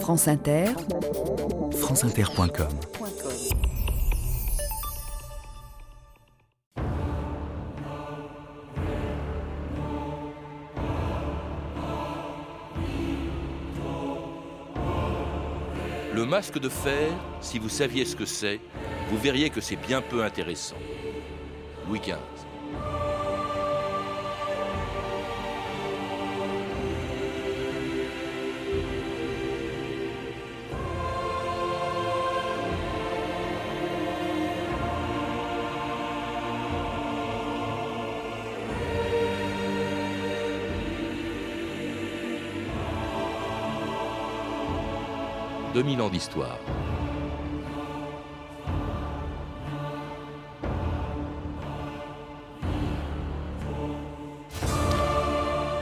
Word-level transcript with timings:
France 0.00 0.28
Inter, 0.28 0.66
franceinter.com 1.72 2.68
Le 16.14 16.24
masque 16.24 16.58
de 16.58 16.68
fer, 16.68 17.10
si 17.40 17.58
vous 17.58 17.68
saviez 17.68 18.04
ce 18.04 18.14
que 18.14 18.24
c'est, 18.24 18.60
vous 19.10 19.18
verriez 19.18 19.50
que 19.50 19.60
c'est 19.60 19.76
bien 19.76 20.00
peu 20.00 20.22
intéressant. 20.22 20.76
Louis 21.88 22.00
XV. 22.00 22.16
2000 45.86 46.02
ans 46.02 46.08
d'histoire. 46.08 46.58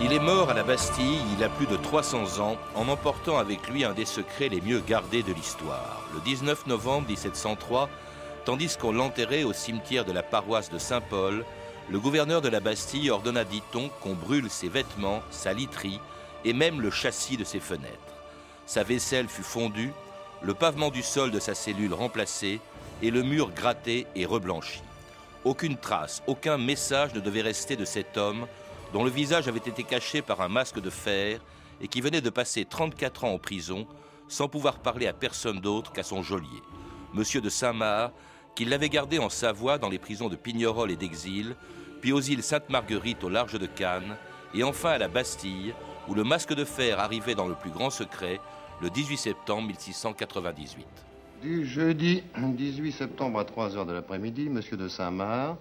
Il 0.02 0.12
est 0.12 0.18
mort 0.18 0.50
à 0.50 0.54
la 0.54 0.62
Bastille 0.62 1.20
il 1.34 1.42
a 1.42 1.48
plus 1.48 1.66
de 1.66 1.77
300 1.77 2.38
ans 2.40 2.58
en 2.74 2.88
emportant 2.88 3.38
avec 3.38 3.66
lui 3.70 3.82
un 3.82 3.94
des 3.94 4.04
secrets 4.04 4.50
les 4.50 4.60
mieux 4.60 4.80
gardés 4.80 5.22
de 5.22 5.32
l'histoire. 5.32 6.06
Le 6.12 6.20
19 6.20 6.66
novembre 6.66 7.08
1703, 7.08 7.88
tandis 8.44 8.77
qu'on 8.77 8.92
l'enterrait 8.92 9.44
au 9.44 9.55
cimetière 9.55 10.05
de 10.05 10.12
la 10.12 10.22
paroisse 10.22 10.70
de 10.70 10.77
Saint-Paul, 10.77 11.47
le 11.91 11.98
gouverneur 11.98 12.42
de 12.42 12.50
la 12.50 12.60
Bastille 12.60 13.08
ordonna, 13.10 13.44
dit-on, 13.44 13.88
qu'on 14.02 14.12
brûle 14.12 14.50
ses 14.50 14.69
vêtements, 14.69 15.22
sa 15.30 15.55
literie 15.55 16.00
et 16.44 16.52
même 16.52 16.82
le 16.82 16.91
châssis 16.91 17.38
de 17.38 17.44
ses 17.44 17.60
fenêtres. 17.60 18.13
Sa 18.66 18.82
vaisselle 18.82 19.28
fut 19.28 19.42
fondue, 19.42 19.92
le 20.42 20.54
pavement 20.54 20.90
du 20.90 21.02
sol 21.02 21.30
de 21.30 21.38
sa 21.38 21.54
cellule 21.54 21.94
remplacé 21.94 22.60
et 23.02 23.10
le 23.10 23.22
mur 23.22 23.50
gratté 23.50 24.06
et 24.14 24.26
reblanchi. 24.26 24.82
Aucune 25.44 25.76
trace, 25.76 26.22
aucun 26.26 26.56
message 26.56 27.14
ne 27.14 27.20
devait 27.20 27.42
rester 27.42 27.76
de 27.76 27.84
cet 27.84 28.16
homme 28.16 28.46
dont 28.92 29.04
le 29.04 29.10
visage 29.10 29.48
avait 29.48 29.58
été 29.58 29.82
caché 29.82 30.22
par 30.22 30.40
un 30.40 30.48
masque 30.48 30.80
de 30.80 30.90
fer 30.90 31.40
et 31.80 31.88
qui 31.88 32.00
venait 32.00 32.20
de 32.20 32.30
passer 32.30 32.64
34 32.64 33.24
ans 33.24 33.34
en 33.34 33.38
prison 33.38 33.86
sans 34.28 34.48
pouvoir 34.48 34.78
parler 34.78 35.06
à 35.06 35.12
personne 35.12 35.60
d'autre 35.60 35.92
qu'à 35.92 36.02
son 36.02 36.22
geôlier, 36.22 36.62
Monsieur 37.12 37.40
de 37.40 37.50
Saint-Marc, 37.50 38.12
qui 38.54 38.64
l'avait 38.64 38.88
gardé 38.88 39.18
en 39.18 39.28
Savoie 39.28 39.78
dans 39.78 39.88
les 39.88 39.98
prisons 39.98 40.28
de 40.28 40.36
Pignerol 40.36 40.90
et 40.90 40.96
d'Exil, 40.96 41.56
puis 42.00 42.12
aux 42.12 42.20
îles 42.20 42.42
Sainte-Marguerite 42.42 43.22
au 43.24 43.28
large 43.28 43.58
de 43.58 43.66
Cannes, 43.66 44.16
et 44.54 44.62
enfin 44.62 44.90
à 44.90 44.98
la 44.98 45.08
Bastille, 45.08 45.74
où 46.08 46.14
le 46.14 46.24
masque 46.24 46.54
de 46.54 46.64
fer 46.64 47.00
arrivait 47.00 47.34
dans 47.34 47.46
le 47.46 47.54
plus 47.54 47.70
grand 47.70 47.90
secret 47.90 48.40
le 48.80 48.91
18 48.91 49.17
septembre 49.17 49.69
1698. 49.69 50.86
Du 51.42 51.67
jeudi 51.67 52.22
18 52.36 52.92
septembre 52.92 53.39
à 53.39 53.44
3 53.44 53.77
heures 53.77 53.86
de 53.86 53.92
l'après-midi, 53.92 54.47
M. 54.47 54.61
de 54.77 54.89
Saint-Marc, 54.89 55.56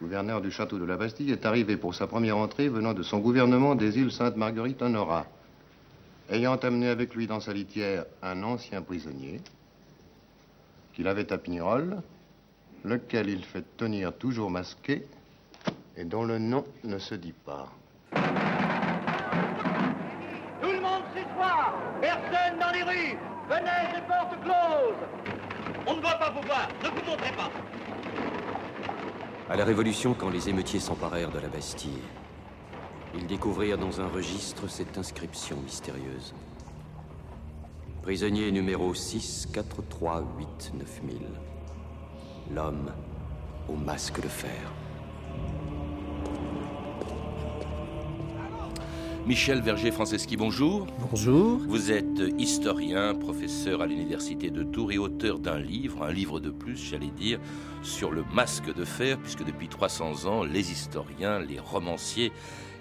gouverneur 0.00 0.40
du 0.40 0.50
château 0.50 0.78
de 0.78 0.84
la 0.84 0.96
Bastille, 0.96 1.30
est 1.30 1.46
arrivé 1.46 1.76
pour 1.76 1.94
sa 1.94 2.06
première 2.06 2.36
entrée 2.36 2.68
venant 2.68 2.94
de 2.94 3.02
son 3.02 3.18
gouvernement 3.18 3.74
des 3.74 3.98
îles 3.98 4.12
Sainte-Marguerite-Honorat. 4.12 5.26
Ayant 6.30 6.56
amené 6.56 6.88
avec 6.88 7.14
lui 7.14 7.26
dans 7.26 7.40
sa 7.40 7.52
litière 7.52 8.04
un 8.22 8.42
ancien 8.42 8.82
prisonnier 8.82 9.40
qu'il 10.94 11.08
avait 11.08 11.32
à 11.32 11.38
Pignerol, 11.38 12.02
lequel 12.84 13.28
il 13.28 13.44
fait 13.44 13.64
tenir 13.76 14.12
toujours 14.12 14.50
masqué 14.50 15.06
et 15.96 16.04
dont 16.04 16.24
le 16.24 16.38
nom 16.38 16.64
ne 16.84 16.98
se 16.98 17.14
dit 17.14 17.34
pas. 17.44 17.72
Venez, 23.48 23.94
les 23.94 24.00
portes 24.02 24.40
closes 24.42 25.06
On 25.86 25.96
ne 25.96 26.00
va 26.00 26.14
pas 26.14 26.30
vous 26.30 26.46
voir, 26.46 26.68
ne 26.82 26.88
vous 26.88 27.10
montrez 27.10 27.32
pas 27.32 27.50
À 29.50 29.56
la 29.56 29.64
Révolution, 29.64 30.14
quand 30.14 30.30
les 30.30 30.48
émeutiers 30.48 30.80
s'emparèrent 30.80 31.30
de 31.30 31.40
la 31.40 31.48
Bastille, 31.48 32.02
ils 33.14 33.26
découvrirent 33.26 33.78
dans 33.78 34.00
un 34.00 34.08
registre 34.08 34.68
cette 34.68 34.98
inscription 34.98 35.56
mystérieuse. 35.56 36.34
Prisonnier 38.02 38.50
numéro 38.50 38.92
6, 38.92 39.48
4, 39.52 39.82
3, 39.88 40.22
8, 40.38 40.72
9000. 40.74 41.18
L'homme 42.54 42.92
au 43.68 43.74
masque 43.74 44.20
de 44.20 44.28
fer. 44.28 44.50
Michel 49.26 49.62
Verger-Franceschi, 49.62 50.36
bonjour. 50.36 50.86
Bonjour. 51.10 51.58
Vous 51.66 51.90
êtes 51.90 52.20
historien, 52.38 53.14
professeur 53.14 53.80
à 53.80 53.86
l'Université 53.86 54.50
de 54.50 54.62
Tours 54.62 54.92
et 54.92 54.98
auteur 54.98 55.38
d'un 55.38 55.58
livre, 55.58 56.02
un 56.02 56.12
livre 56.12 56.40
de 56.40 56.50
plus, 56.50 56.76
j'allais 56.76 57.10
dire, 57.16 57.40
sur 57.82 58.10
le 58.10 58.22
masque 58.34 58.74
de 58.74 58.84
fer, 58.84 59.18
puisque 59.18 59.42
depuis 59.42 59.68
300 59.68 60.26
ans, 60.26 60.44
les 60.44 60.70
historiens, 60.70 61.38
les 61.38 61.58
romanciers 61.58 62.32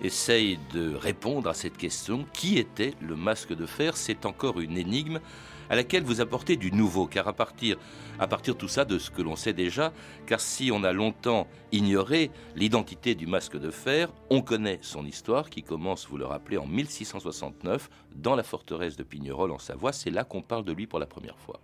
essayent 0.04 0.60
de 0.74 0.94
répondre 0.94 1.50
à 1.50 1.54
cette 1.54 1.78
question. 1.78 2.26
Qui 2.34 2.58
était 2.58 2.94
le 3.00 3.16
masque 3.16 3.56
de 3.56 3.66
fer? 3.66 3.96
C'est 3.96 4.26
encore 4.26 4.60
une 4.60 4.78
énigme 4.78 5.22
à 5.70 5.76
laquelle 5.76 6.04
vous 6.04 6.22
apportez 6.22 6.56
du 6.56 6.72
nouveau, 6.72 7.08
car 7.08 7.28
à 7.28 7.34
partir, 7.34 7.78
à 8.20 8.28
partir 8.28 8.58
tout 8.58 8.68
ça, 8.68 8.86
de 8.86 8.98
ce 8.98 9.10
que 9.10 9.22
l'on 9.22 9.36
sait 9.36 9.54
déjà, 9.54 9.94
car 10.26 10.40
si 10.40 10.72
on 10.72 10.84
a 10.84 10.94
longtemps 10.94 11.48
ignoré 11.72 12.32
l'identité 12.56 13.16
du 13.16 13.28
masque 13.28 13.58
de 13.58 13.72
fer, 13.72 14.10
on 14.30 14.42
connaît 14.42 14.80
son 14.82 15.06
histoire 15.06 15.50
qui 15.50 15.64
commence, 15.64 16.08
vous 16.08 16.18
le 16.18 16.26
rappelez, 16.26 16.58
en 16.58 16.68
1669 16.68 17.90
dans 18.16 18.36
la 18.36 18.44
forteresse 18.44 18.96
de 18.96 19.04
Pignerol 19.04 19.52
en 19.52 19.60
Savoie. 19.60 19.92
C'est 19.92 20.12
là 20.12 20.24
qu'on 20.24 20.42
parle 20.42 20.66
de 20.66 20.72
lui 20.72 20.88
pour 20.88 21.00
la 21.00 21.08
première 21.08 21.40
fois. 21.40 21.60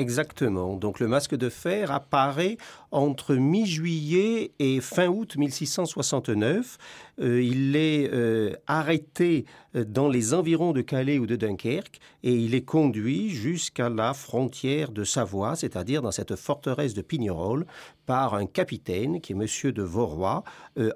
Exactement. 0.00 0.76
Donc 0.76 0.98
le 0.98 1.08
masque 1.08 1.34
de 1.34 1.50
fer 1.50 1.90
apparaît 1.90 2.56
entre 2.90 3.34
mi-juillet 3.34 4.52
et 4.58 4.80
fin 4.80 5.08
août 5.08 5.36
1669. 5.36 6.78
Euh, 7.20 7.42
il 7.42 7.76
est 7.76 8.08
euh, 8.10 8.54
arrêté 8.66 9.44
euh, 9.76 9.84
dans 9.84 10.08
les 10.08 10.32
environs 10.32 10.72
de 10.72 10.80
Calais 10.80 11.18
ou 11.18 11.26
de 11.26 11.36
Dunkerque 11.36 12.00
et 12.22 12.32
il 12.32 12.54
est 12.54 12.64
conduit 12.64 13.28
jusqu'à 13.28 13.90
la 13.90 14.14
frontière 14.14 14.90
de 14.90 15.04
Savoie, 15.04 15.54
c'est-à-dire 15.54 16.00
dans 16.00 16.12
cette 16.12 16.34
forteresse 16.34 16.94
de 16.94 17.02
Pignerol, 17.02 17.66
par 18.06 18.32
un 18.32 18.46
capitaine 18.46 19.20
qui 19.20 19.32
est 19.32 19.36
Monsieur 19.36 19.70
de 19.70 19.82
Vauroy, 19.82 20.42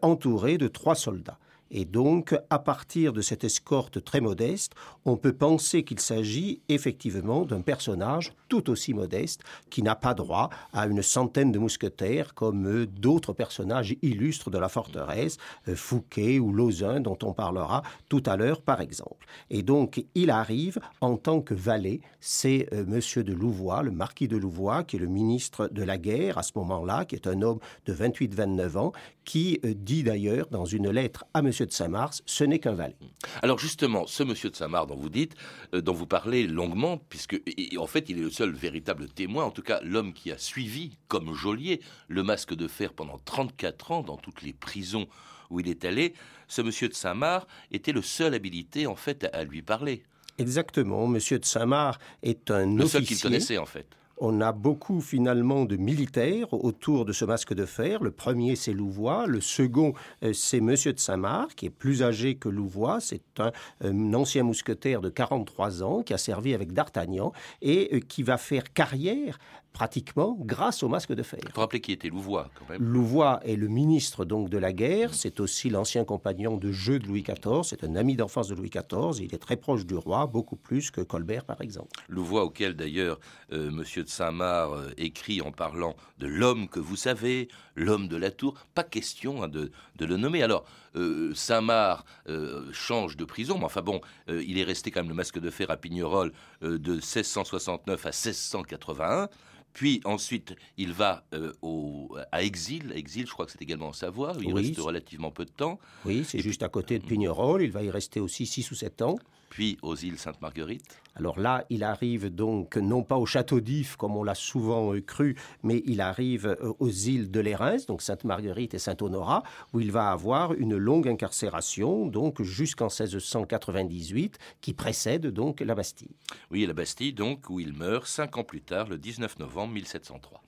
entouré 0.01 0.57
de 0.57 0.67
trois 0.67 0.95
soldats. 0.95 1.39
Et 1.71 1.85
donc, 1.85 2.35
à 2.51 2.59
partir 2.59 3.13
de 3.13 3.21
cette 3.21 3.45
escorte 3.45 4.05
très 4.05 4.21
modeste, 4.21 4.73
on 5.05 5.17
peut 5.17 5.33
penser 5.33 5.83
qu'il 5.83 6.01
s'agit 6.01 6.61
effectivement 6.69 7.45
d'un 7.45 7.63
personnage 7.63 8.33
tout 8.49 8.71
aussi 8.71 8.95
modeste 8.95 9.43
qui 9.71 9.83
n'a 9.83 9.97
pas 9.97 10.15
droit 10.15 10.51
à 10.73 10.87
une 10.87 11.03
centaine 11.03 11.53
de 11.53 11.59
mousquetaires 11.59 12.35
comme 12.35 12.67
euh, 12.67 12.87
d'autres 12.87 13.33
personnages 13.33 13.97
illustres 14.03 14.51
de 14.51 14.59
la 14.59 14.69
forteresse, 14.69 15.39
euh, 15.69 15.75
Fouquet 15.75 16.39
ou 16.39 16.53
Lauzun 16.53 17.01
dont 17.01 17.19
on 17.23 17.33
parlera 17.33 17.83
tout 18.09 18.23
à 18.27 18.37
l'heure 18.37 18.63
par 18.63 18.81
exemple. 18.81 19.27
Et 19.51 19.63
donc, 19.63 20.05
il 20.15 20.31
arrive 20.31 20.79
en 21.01 21.17
tant 21.17 21.41
que 21.41 21.55
valet, 21.55 22.01
c'est 22.21 22.69
euh, 22.73 22.85
monsieur 22.87 23.25
de 23.25 23.33
Louvois, 23.33 23.83
le 23.83 23.91
marquis 23.91 24.29
de 24.29 24.37
Louvois, 24.37 24.85
qui 24.85 24.97
est 24.97 25.01
le 25.01 25.07
ministre 25.07 25.69
de 25.69 25.83
la 25.83 25.99
guerre 25.99 26.39
à 26.39 26.43
ce 26.43 26.53
moment-là, 26.57 27.05
qui 27.05 27.15
est 27.15 27.27
un 27.27 27.43
homme 27.43 27.59
de 27.87 27.95
28-29 27.95 28.77
ans, 28.79 28.93
qui 29.25 29.59
dit 29.65 30.03
d'ailleurs 30.03 30.49
dans 30.51 30.67
une 30.67 30.91
lettre 30.91 31.25
à 31.33 31.43
monsieur 31.55 31.67
de 31.67 31.73
Saint-Mars, 31.73 32.21
ce 32.27 32.43
n'est 32.43 32.59
qu'un 32.59 32.73
valet. 32.73 32.97
Alors 33.41 33.61
justement, 33.61 34.09
ce 34.09 34.25
monsieur 34.25 34.51
de 34.51 34.57
Saint-Mars 34.57 34.89
dont 34.89 34.97
vous 34.97 35.09
dites, 35.09 35.37
euh, 35.73 35.81
dont 35.81 35.93
vous 35.93 36.05
parlez 36.05 36.49
longuement, 36.49 36.99
puisque 37.09 37.41
en 37.79 37.87
fait 37.87 38.09
il 38.09 38.19
est 38.19 38.23
le 38.23 38.31
seul 38.31 38.51
véritable 38.51 39.09
témoin, 39.09 39.45
en 39.45 39.53
tout 39.53 39.63
cas 39.63 39.79
l'homme 39.85 40.13
qui 40.15 40.33
a 40.33 40.39
suivi 40.39 40.99
comme 41.07 41.33
geôlier 41.33 41.81
le 42.09 42.25
masque 42.25 42.55
de 42.55 42.67
fer 42.67 42.93
pendant 42.93 43.19
34 43.25 43.93
ans 43.93 44.03
dans 44.03 44.17
toutes 44.17 44.43
les 44.43 44.53
prisons 44.53 45.07
où 45.49 45.61
il 45.61 45.69
est 45.69 45.85
allé, 45.85 46.15
ce 46.49 46.61
monsieur 46.61 46.89
de 46.89 46.95
Saint-Mars 46.95 47.47
était 47.71 47.93
le 47.93 48.03
seul 48.03 48.35
habilité 48.35 48.89
en 48.89 48.97
fait 48.97 49.29
à, 49.33 49.45
lui 49.45 49.63
parler. 49.63 50.03
Exactement, 50.39 51.07
monsieur 51.07 51.39
de 51.39 51.45
Saint-Mars 51.45 51.99
est 52.25 52.51
un 52.51 52.67
le 52.67 52.83
officier. 52.83 52.89
seul 52.89 53.05
qu'il 53.07 53.21
connaissait 53.21 53.59
en 53.59 53.67
fait. 53.67 53.87
On 54.19 54.41
a 54.41 54.53
beaucoup 54.53 55.01
finalement 55.01 55.65
de 55.65 55.77
militaires 55.77 56.53
autour 56.53 57.05
de 57.05 57.13
ce 57.13 57.25
masque 57.25 57.55
de 57.55 57.67
fer. 57.67 58.03
Le 58.03 58.11
premier, 58.11 58.57
c'est 58.57 58.73
Louvois. 58.73 59.27
Le 59.27 59.41
second, 59.41 59.95
euh, 60.23 60.33
c'est 60.33 60.61
Monsieur 60.61 60.93
de 60.93 61.01
Saint-Marc, 61.01 61.55
qui 61.57 61.67
est 61.67 61.71
plus 61.71 62.03
âgé 62.03 62.37
que 62.37 62.49
Louvois. 62.49 63.01
C'est 63.01 63.23
un, 63.39 63.53
un, 63.83 64.15
ancien 64.15 64.43
mousquetaire 64.43 65.01
de 65.01 65.09
43 65.09 65.83
ans 65.83 66.03
qui 66.03 66.15
a 66.15 66.19
servi 66.19 66.55
avec 66.55 66.73
D'Artagnan 66.73 67.33
et 67.63 68.01
qui 68.03 68.23
va 68.23 68.39
faire 68.39 68.73
carrière 68.73 69.39
pratiquement 69.75 70.39
grâce 70.41 70.83
au 70.83 70.89
masque 70.89 71.13
de 71.13 71.23
fer. 71.23 71.41
Il 71.43 71.53
faut 71.53 71.61
rappeler 71.61 71.81
qui 71.81 71.93
était 71.93 72.09
Louvois 72.09 72.49
quand 72.55 72.67
même. 72.71 72.81
Louvois 72.81 73.41
est 73.45 73.57
le 73.57 73.69
ministre 73.69 74.25
donc 74.25 74.49
de 74.49 74.57
la 74.57 74.73
guerre, 74.73 75.13
c'est 75.13 75.41
aussi 75.41 75.69
l'ancien 75.69 76.05
compagnon 76.05 76.57
de 76.57 76.71
jeu 76.71 77.01
de 77.01 77.07
Louis 77.07 77.23
XIV, 77.23 77.65
c'est 77.65 77.83
un 77.85 77.97
ami 77.97 78.15
d'enfance 78.15 78.49
de 78.49 78.55
Louis 78.55 78.71
XIV, 78.71 79.23
il 79.23 79.35
est 79.35 79.39
très 79.39 79.57
proche 79.57 79.85
du 79.85 79.97
roi, 79.97 80.27
beaucoup 80.27 80.57
plus 80.57 80.93
que 80.93 81.01
Colbert 81.01 81.45
par 81.45 81.61
exemple. 81.61 81.91
Louvois 82.09 82.45
auquel 82.45 82.75
d'ailleurs 82.75 83.19
euh, 83.53 83.71
Monsieur 83.71 84.05
de 84.05 84.09
Saint-Marc 84.09 84.55
euh, 84.73 84.91
écrit 84.97 85.41
en 85.41 85.51
parlant 85.51 85.97
de 86.19 86.29
l'homme 86.29 86.69
que 86.69 86.79
vous 86.79 86.97
savez, 86.97 87.49
l'homme 87.75 88.07
de 88.07 88.17
la 88.17 88.31
tour, 88.31 88.55
pas 88.77 88.85
question 88.85 89.43
hein, 89.43 89.49
de, 89.49 89.73
de, 89.97 90.07
le 90.07 90.17
nommer. 90.17 90.43
Alors 90.45 90.65
euh, 90.95 91.35
Saint-Marc 91.35 92.07
euh, 92.29 92.73
change 92.73 93.17
de 93.17 93.25
prison, 93.25 93.59
mais 93.59 93.65
enfin 93.65 93.83
bon, 93.83 94.01
il 94.29 94.57
est 94.59 94.65
resté 94.65 94.93
quand 94.93 95.01
même 95.01 95.09
le 95.09 95.17
masque 95.17 95.41
de 95.41 95.51
fer 95.51 95.69
à 95.71 95.77
Pignerol 95.77 96.33
de 96.63 96.93
1669 96.93 98.07
à 98.07 98.11
1681. 98.11 99.29
Puis 99.75 100.01
ensuite, 100.05 100.55
il 100.79 100.93
va 100.93 101.25
euh, 101.35 101.53
au, 101.61 102.17
à 102.33 102.43
Exil. 102.43 102.93
Exil, 102.95 103.27
je 103.27 103.33
crois 103.33 103.45
que 103.45 103.53
c'est 103.53 103.61
également 103.61 103.89
en 103.89 103.93
Savoie, 103.93 104.33
il 104.41 104.47
Oui, 104.55 104.63
reste 104.69 104.79
relativement 104.79 105.31
peu 105.33 105.45
de 105.45 105.51
temps. 105.51 105.79
Oui, 106.07 106.25
c'est 106.27 106.39
juste 106.39 106.61
puis- 106.61 106.65
à 106.65 106.69
côté 106.71 106.99
de 106.99 107.05
Pignerol, 107.05 107.61
il 107.63 107.71
va 107.73 107.83
y 107.83 107.91
rester 107.91 108.21
aussi 108.21 108.47
6 108.47 108.71
ou 108.71 108.75
7 108.77 109.03
ans. 109.03 109.17
Puis 109.51 109.79
aux 109.83 109.95
îles 109.97 110.19
Sainte-Marguerite. 110.19 111.01
Alors 111.17 111.39
là, 111.39 111.65
il 111.71 111.85
arrive 111.85 112.35
donc 112.35 112.77
non 112.77 113.03
pas 113.03 113.17
au 113.17 113.27
château 113.27 113.61
d'If 113.61 113.97
comme 113.97 114.17
on 114.17 114.25
l'a 114.25 114.35
souvent 114.35 114.93
euh, 114.93 115.01
cru, 115.01 115.37
mais 115.63 115.83
il 115.87 116.01
arrive 116.01 116.47
euh, 116.47 116.73
aux 116.81 116.91
îles 116.91 117.31
de 117.31 117.41
Lérins, 117.41 117.77
donc 117.87 118.03
Sainte-Marguerite 118.03 118.75
et 118.75 118.79
Saint-Honorat, 118.79 119.45
où 119.73 119.81
il 119.81 119.93
va 119.93 120.11
avoir 120.11 120.55
une 120.55 120.77
longue 120.77 121.09
incarcération, 121.09 122.07
donc 122.07 122.43
jusqu'en 122.43 122.89
1698, 122.89 124.39
qui 124.61 124.75
précède 124.75 125.29
donc 125.29 125.61
la 125.61 125.75
Bastille. 125.75 126.17
Oui, 126.51 126.67
la 126.67 126.73
Bastille, 126.73 127.13
donc, 127.13 127.49
où 127.49 127.61
il 127.61 127.73
meurt 127.73 128.07
cinq 128.07 128.37
ans 128.37 128.45
plus 128.45 128.63
tard, 128.63 128.89
le 128.89 128.99
19 128.99 129.39
novembre 129.39 129.75
1703. 129.75 130.43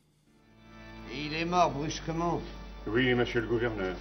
Et 1.12 1.26
il 1.26 1.34
est 1.34 1.44
mort 1.44 1.70
brusquement. 1.70 2.40
Oui, 2.88 3.14
monsieur 3.14 3.40
le 3.40 3.46
gouverneur. 3.46 3.94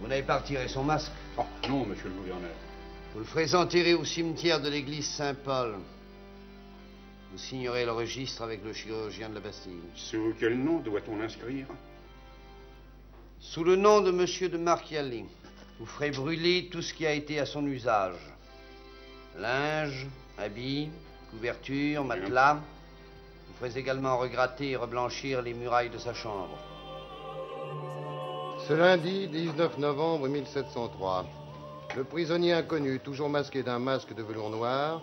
Vous 0.00 0.08
n'avez 0.08 0.22
pas 0.22 0.38
retiré 0.38 0.68
son 0.68 0.84
masque? 0.84 1.12
Oh, 1.36 1.42
non, 1.68 1.86
monsieur 1.86 2.08
le 2.08 2.14
gouverneur. 2.14 2.67
Vous 3.12 3.20
le 3.20 3.24
ferez 3.24 3.54
enterrer 3.54 3.94
au 3.94 4.04
cimetière 4.04 4.60
de 4.60 4.68
l'église 4.68 5.08
Saint-Paul. 5.08 5.76
Vous 7.32 7.38
signerez 7.38 7.86
le 7.86 7.92
registre 7.92 8.42
avec 8.42 8.62
le 8.62 8.74
chirurgien 8.74 9.30
de 9.30 9.34
la 9.34 9.40
Bastille. 9.40 9.80
Sous 9.94 10.34
quel 10.38 10.58
nom 10.58 10.80
doit-on 10.80 11.16
l'inscrire 11.16 11.66
Sous 13.40 13.64
le 13.64 13.76
nom 13.76 14.02
de 14.02 14.10
monsieur 14.10 14.50
de 14.50 14.58
Marchiali, 14.58 15.24
vous 15.78 15.86
ferez 15.86 16.10
brûler 16.10 16.68
tout 16.70 16.82
ce 16.82 16.92
qui 16.92 17.06
a 17.06 17.12
été 17.12 17.38
à 17.38 17.46
son 17.46 17.66
usage. 17.66 18.18
Linge, 19.38 20.06
habits, 20.36 20.90
couvertures, 21.30 22.04
matelas. 22.04 22.60
Vous 23.48 23.54
ferez 23.58 23.78
également 23.80 24.18
regratter 24.18 24.70
et 24.72 24.76
reblanchir 24.76 25.40
les 25.40 25.54
murailles 25.54 25.90
de 25.90 25.98
sa 25.98 26.12
chambre. 26.12 26.58
Ce 28.68 28.74
lundi 28.74 29.28
19 29.28 29.78
novembre 29.78 30.28
1703, 30.28 31.24
le 31.96 32.04
prisonnier 32.04 32.52
inconnu, 32.52 33.00
toujours 33.00 33.28
masqué 33.28 33.62
d'un 33.62 33.78
masque 33.78 34.14
de 34.14 34.22
velours 34.22 34.50
noir, 34.50 35.00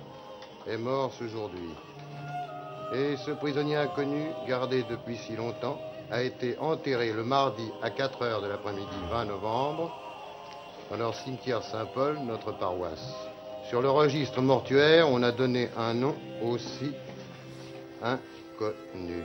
est 0.68 0.78
mort 0.78 1.12
ce 1.18 1.28
jour-là. 1.28 2.98
Et 2.98 3.18
ce 3.18 3.32
prisonnier 3.32 3.78
inconnu, 3.78 4.28
gardé 4.48 4.84
depuis 4.90 5.18
si 5.18 5.36
longtemps, 5.36 5.80
a 6.12 6.22
été 6.22 6.58
enterré 6.60 7.12
le 7.12 7.24
mardi 7.24 7.70
à 7.82 7.90
4 7.90 8.22
heures 8.22 8.42
de 8.42 8.48
l'après-midi 8.48 8.96
20 9.10 9.26
novembre 9.26 9.92
dans 10.90 10.98
leur 10.98 11.16
cimetière 11.16 11.64
Saint-Paul, 11.64 12.20
notre 12.20 12.52
paroisse. 12.52 13.14
Sur 13.70 13.82
le 13.82 13.90
registre 13.90 14.42
mortuaire, 14.42 15.10
on 15.10 15.24
a 15.24 15.32
donné 15.32 15.70
un 15.76 15.96
nom 15.96 16.16
aussi 16.44 16.92
inconnu. 18.04 19.24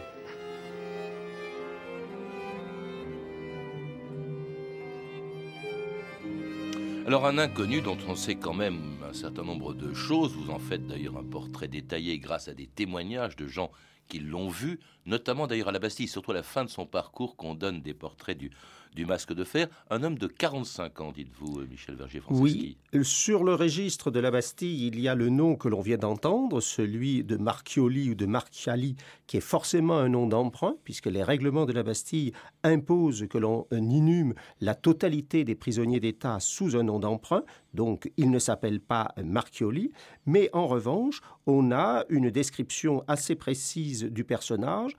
Alors 7.07 7.27
un 7.27 7.39
inconnu 7.39 7.81
dont 7.81 7.97
on 8.09 8.15
sait 8.15 8.35
quand 8.35 8.53
même 8.53 8.99
un 9.09 9.15
certain 9.15 9.43
nombre 9.43 9.75
de 9.75 9.95
choses, 9.95 10.33
vous 10.35 10.51
en 10.51 10.59
faites 10.59 10.87
d'ailleurs 10.87 11.17
un 11.17 11.25
portrait 11.25 11.67
détaillé 11.67 12.19
grâce 12.19 12.49
à 12.49 12.55
des 12.55 12.67
témoignages 12.67 13.37
de 13.37 13.47
gens 13.47 13.71
qui 14.07 14.21
l'ont 14.21 14.49
vu, 14.49 14.81
notamment 15.07 15.47
d'ailleurs 15.47 15.69
à 15.69 15.73
la 15.73 15.79
Bastille, 15.79 16.09
surtout 16.09 16.33
à 16.33 16.35
la 16.35 16.43
fin 16.43 16.65
de 16.65 16.71
son 16.71 16.87
parcours 16.87 17.37
qu'on 17.37 17.55
donne 17.55 17.81
des 17.83 17.95
portraits 17.95 18.37
du, 18.37 18.51
du 18.95 19.07
masque 19.07 19.33
de 19.33 19.45
fer. 19.45 19.69
Un 19.91 20.03
homme 20.03 20.19
de 20.19 20.27
45 20.27 21.01
ans, 21.01 21.13
dites-vous, 21.13 21.61
euh, 21.61 21.67
Michel 21.71 21.95
Verger-Franceschi. 21.95 22.77
Oui, 22.93 23.05
sur 23.05 23.45
le 23.45 23.55
registre 23.55 24.11
de 24.11 24.21
la 24.21 24.31
Bastille, 24.31 24.87
il 24.87 25.01
y 25.01 25.09
a 25.09 25.15
le 25.15 25.29
nom 25.29 25.57
que 25.57 25.69
l'on 25.69 25.81
vient 25.81 25.99
d'entendre, 25.99 26.61
celui 26.61 27.25
de 27.25 27.37
Marchioli 27.37 28.11
ou 28.11 28.15
de 28.15 28.27
Marchiali, 28.27 28.97
qui 29.27 29.37
est 29.37 29.41
forcément 29.41 29.99
un 29.99 30.09
nom 30.09 30.27
d'emprunt, 30.27 30.75
puisque 30.85 31.07
les 31.07 31.23
règlements 31.23 31.67
de 31.67 31.73
la 31.73 31.83
Bastille 31.83 32.33
imposent 32.63 33.27
que 33.29 33.39
l'on 33.39 33.67
euh, 33.73 33.79
inhume 33.79 34.35
la 34.61 34.75
totalité 34.75 35.45
des 35.45 35.55
prisonniers 35.55 36.01
d'État 36.01 36.39
sous 36.41 36.77
un 36.77 36.83
nom 36.83 36.99
d'emprunt, 36.99 37.45
donc 37.75 38.11
il 38.17 38.31
ne 38.31 38.39
s'appelle 38.39 38.81
pas 38.81 39.15
Marchioli, 39.23 39.93
mais 40.27 40.51
en 40.53 40.67
revanche, 40.67 41.21
on 41.47 41.71
a 41.71 42.05
une 42.09 42.31
description 42.31 43.05
assez 43.07 43.37
précise 43.37 44.05
du 44.05 44.25
personnage, 44.25 44.93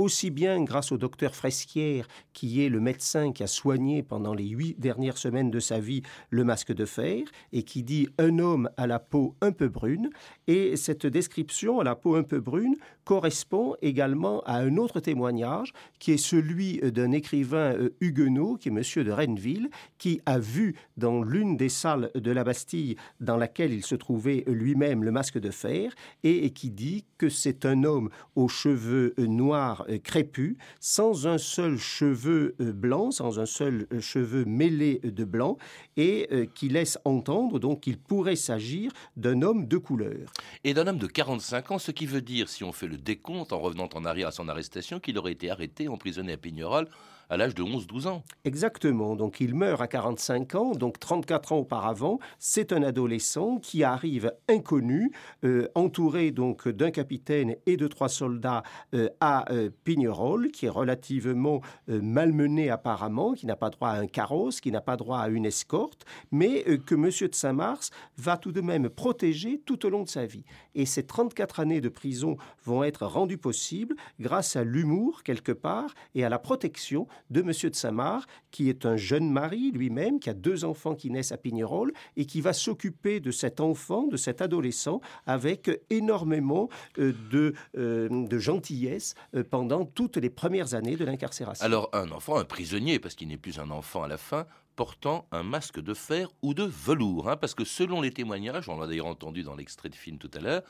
aussi 0.00 0.30
bien 0.30 0.62
grâce 0.64 0.92
au 0.92 0.96
docteur 0.96 1.34
Fresquière, 1.34 2.08
qui 2.32 2.64
est 2.64 2.70
le 2.70 2.80
médecin 2.80 3.32
qui 3.32 3.42
a 3.42 3.46
soigné 3.46 4.02
pendant 4.02 4.32
les 4.32 4.48
huit 4.48 4.80
dernières 4.80 5.18
semaines 5.18 5.50
de 5.50 5.60
sa 5.60 5.78
vie 5.78 6.02
le 6.30 6.42
masque 6.42 6.72
de 6.72 6.86
fer, 6.86 7.24
et 7.52 7.64
qui 7.64 7.82
dit 7.82 8.08
un 8.18 8.38
homme 8.38 8.70
à 8.78 8.86
la 8.86 8.98
peau 8.98 9.36
un 9.42 9.52
peu 9.52 9.68
brune, 9.68 10.08
et 10.46 10.76
cette 10.76 11.06
description 11.06 11.80
à 11.80 11.84
la 11.84 11.94
peau 11.94 12.14
un 12.14 12.22
peu 12.22 12.40
brune 12.40 12.76
correspond 13.04 13.74
également 13.82 14.40
à 14.42 14.56
un 14.58 14.78
autre 14.78 15.00
témoignage, 15.00 15.72
qui 15.98 16.12
est 16.12 16.16
celui 16.16 16.78
d'un 16.78 17.12
écrivain 17.12 17.74
euh, 17.74 17.90
huguenot, 18.00 18.56
qui 18.56 18.68
est 18.68 18.72
monsieur 18.72 19.04
de 19.04 19.10
Renneville, 19.10 19.68
qui 19.98 20.20
a 20.24 20.38
vu 20.38 20.76
dans 20.96 21.22
l'une 21.22 21.58
des 21.58 21.68
salles 21.68 22.10
de 22.14 22.30
la 22.30 22.44
Bastille 22.44 22.96
dans 23.20 23.36
laquelle 23.36 23.72
il 23.72 23.84
se 23.84 23.96
trouvait 23.96 24.44
lui-même 24.46 25.04
le 25.04 25.10
masque 25.10 25.38
de 25.38 25.50
fer, 25.50 25.92
et, 26.22 26.50
qui 26.50 26.70
dit 26.70 27.04
que 27.18 27.28
c'est 27.28 27.66
un 27.66 27.84
homme 27.84 28.08
aux 28.34 28.48
cheveux 28.48 29.14
noirs 29.18 29.84
crépus, 29.98 30.56
sans 30.80 31.26
un 31.26 31.38
seul 31.38 31.78
cheveu 31.78 32.54
euh, 32.60 32.72
blanc, 32.72 33.10
sans 33.10 33.38
un 33.38 33.46
seul 33.46 33.86
euh, 33.92 34.00
cheveu 34.00 34.44
mêlé 34.44 35.00
de 35.02 35.24
blanc, 35.24 35.56
et 35.96 36.28
euh, 36.32 36.46
qui 36.46 36.68
laisse 36.68 36.98
entendre 37.04 37.58
donc 37.58 37.80
qu'il 37.80 37.98
pourrait 37.98 38.36
s'agir 38.36 38.92
d'un 39.16 39.42
homme 39.42 39.66
de 39.66 39.76
couleur. 39.76 40.32
Et 40.64 40.74
d'un 40.74 40.86
homme 40.86 40.98
de 40.98 41.06
45 41.06 41.72
ans, 41.72 41.78
ce 41.78 41.90
qui 41.90 42.06
veut 42.06 42.22
dire, 42.22 42.48
si 42.48 42.64
on 42.64 42.72
fait 42.72 42.86
le 42.86 42.96
décompte 42.96 43.52
en 43.52 43.58
revenant 43.58 43.88
en 43.94 44.04
arrière 44.04 44.28
à 44.28 44.32
son 44.32 44.48
arrestation, 44.48 45.00
qu'il 45.00 45.18
aurait 45.18 45.32
été 45.32 45.50
arrêté, 45.50 45.88
emprisonné 45.88 46.32
à 46.32 46.36
Pignerol 46.36 46.88
à 47.30 47.36
l'âge 47.36 47.54
de 47.54 47.62
11-12 47.62 48.08
ans. 48.08 48.24
Exactement. 48.44 49.16
Donc 49.16 49.40
il 49.40 49.54
meurt 49.54 49.80
à 49.80 49.86
45 49.86 50.54
ans, 50.56 50.72
donc 50.72 50.98
34 50.98 51.52
ans 51.52 51.58
auparavant. 51.58 52.18
C'est 52.38 52.72
un 52.72 52.82
adolescent 52.82 53.58
qui 53.58 53.84
arrive 53.84 54.34
inconnu, 54.48 55.12
euh, 55.44 55.68
entouré 55.74 56.32
donc 56.32 56.68
d'un 56.68 56.90
capitaine 56.90 57.56
et 57.66 57.76
de 57.76 57.86
trois 57.86 58.08
soldats 58.08 58.62
euh, 58.94 59.08
à 59.20 59.50
euh, 59.52 59.70
Pignerol, 59.84 60.50
qui 60.50 60.66
est 60.66 60.70
relativement 60.70 61.60
euh, 61.88 62.00
malmené 62.02 62.68
apparemment, 62.68 63.34
qui 63.34 63.46
n'a 63.46 63.56
pas 63.56 63.70
droit 63.70 63.90
à 63.90 63.98
un 63.98 64.06
carrosse, 64.08 64.60
qui 64.60 64.72
n'a 64.72 64.80
pas 64.80 64.96
droit 64.96 65.20
à 65.20 65.28
une 65.28 65.46
escorte, 65.46 66.04
mais 66.32 66.64
que 66.78 66.94
Monsieur 66.96 67.28
de 67.28 67.34
Saint-Mars 67.34 67.90
va 68.18 68.36
tout 68.36 68.52
de 68.52 68.60
même 68.60 68.88
protéger 68.88 69.60
tout 69.64 69.86
au 69.86 69.90
long 69.90 70.02
de 70.02 70.08
sa 70.08 70.26
vie. 70.26 70.44
Et 70.74 70.84
ces 70.84 71.04
34 71.04 71.60
années 71.60 71.80
de 71.80 71.88
prison 71.88 72.36
vont 72.64 72.82
être 72.82 73.06
rendues 73.06 73.38
possibles 73.38 73.94
grâce 74.18 74.56
à 74.56 74.64
l'humour 74.64 75.22
quelque 75.22 75.52
part 75.52 75.94
et 76.14 76.24
à 76.24 76.28
la 76.28 76.38
protection 76.38 77.06
de 77.28 77.42
Monsieur 77.42 77.70
de 77.70 77.74
Saint-Marc, 77.74 78.28
qui 78.50 78.68
est 78.68 78.86
un 78.86 78.96
jeune 78.96 79.30
mari 79.30 79.70
lui-même, 79.70 80.20
qui 80.20 80.30
a 80.30 80.34
deux 80.34 80.64
enfants 80.64 80.94
qui 80.94 81.10
naissent 81.10 81.32
à 81.32 81.36
Pignerol 81.36 81.92
et 82.16 82.24
qui 82.24 82.40
va 82.40 82.52
s'occuper 82.52 83.20
de 83.20 83.30
cet 83.30 83.60
enfant, 83.60 84.06
de 84.06 84.16
cet 84.16 84.40
adolescent, 84.40 85.00
avec 85.26 85.70
énormément 85.90 86.68
euh, 86.98 87.12
de, 87.30 87.54
euh, 87.76 88.08
de 88.26 88.38
gentillesse 88.38 89.14
euh, 89.34 89.44
pendant 89.44 89.84
toutes 89.84 90.16
les 90.16 90.30
premières 90.30 90.74
années 90.74 90.96
de 90.96 91.04
l'incarcération. 91.04 91.64
Alors 91.64 91.88
un 91.92 92.10
enfant, 92.10 92.36
un 92.36 92.44
prisonnier, 92.44 92.98
parce 92.98 93.14
qu'il 93.14 93.28
n'est 93.28 93.36
plus 93.36 93.58
un 93.58 93.70
enfant 93.70 94.02
à 94.02 94.08
la 94.08 94.16
fin, 94.16 94.46
portant 94.76 95.26
un 95.30 95.42
masque 95.42 95.80
de 95.80 95.94
fer 95.94 96.28
ou 96.42 96.54
de 96.54 96.64
velours, 96.64 97.28
hein, 97.28 97.36
parce 97.36 97.54
que 97.54 97.64
selon 97.64 98.00
les 98.00 98.12
témoignages, 98.12 98.68
on 98.68 98.78
l'a 98.78 98.86
d'ailleurs 98.86 99.06
entendu 99.06 99.42
dans 99.42 99.54
l'extrait 99.54 99.88
de 99.88 99.94
film 99.94 100.18
tout 100.18 100.30
à 100.34 100.40
l'heure, 100.40 100.62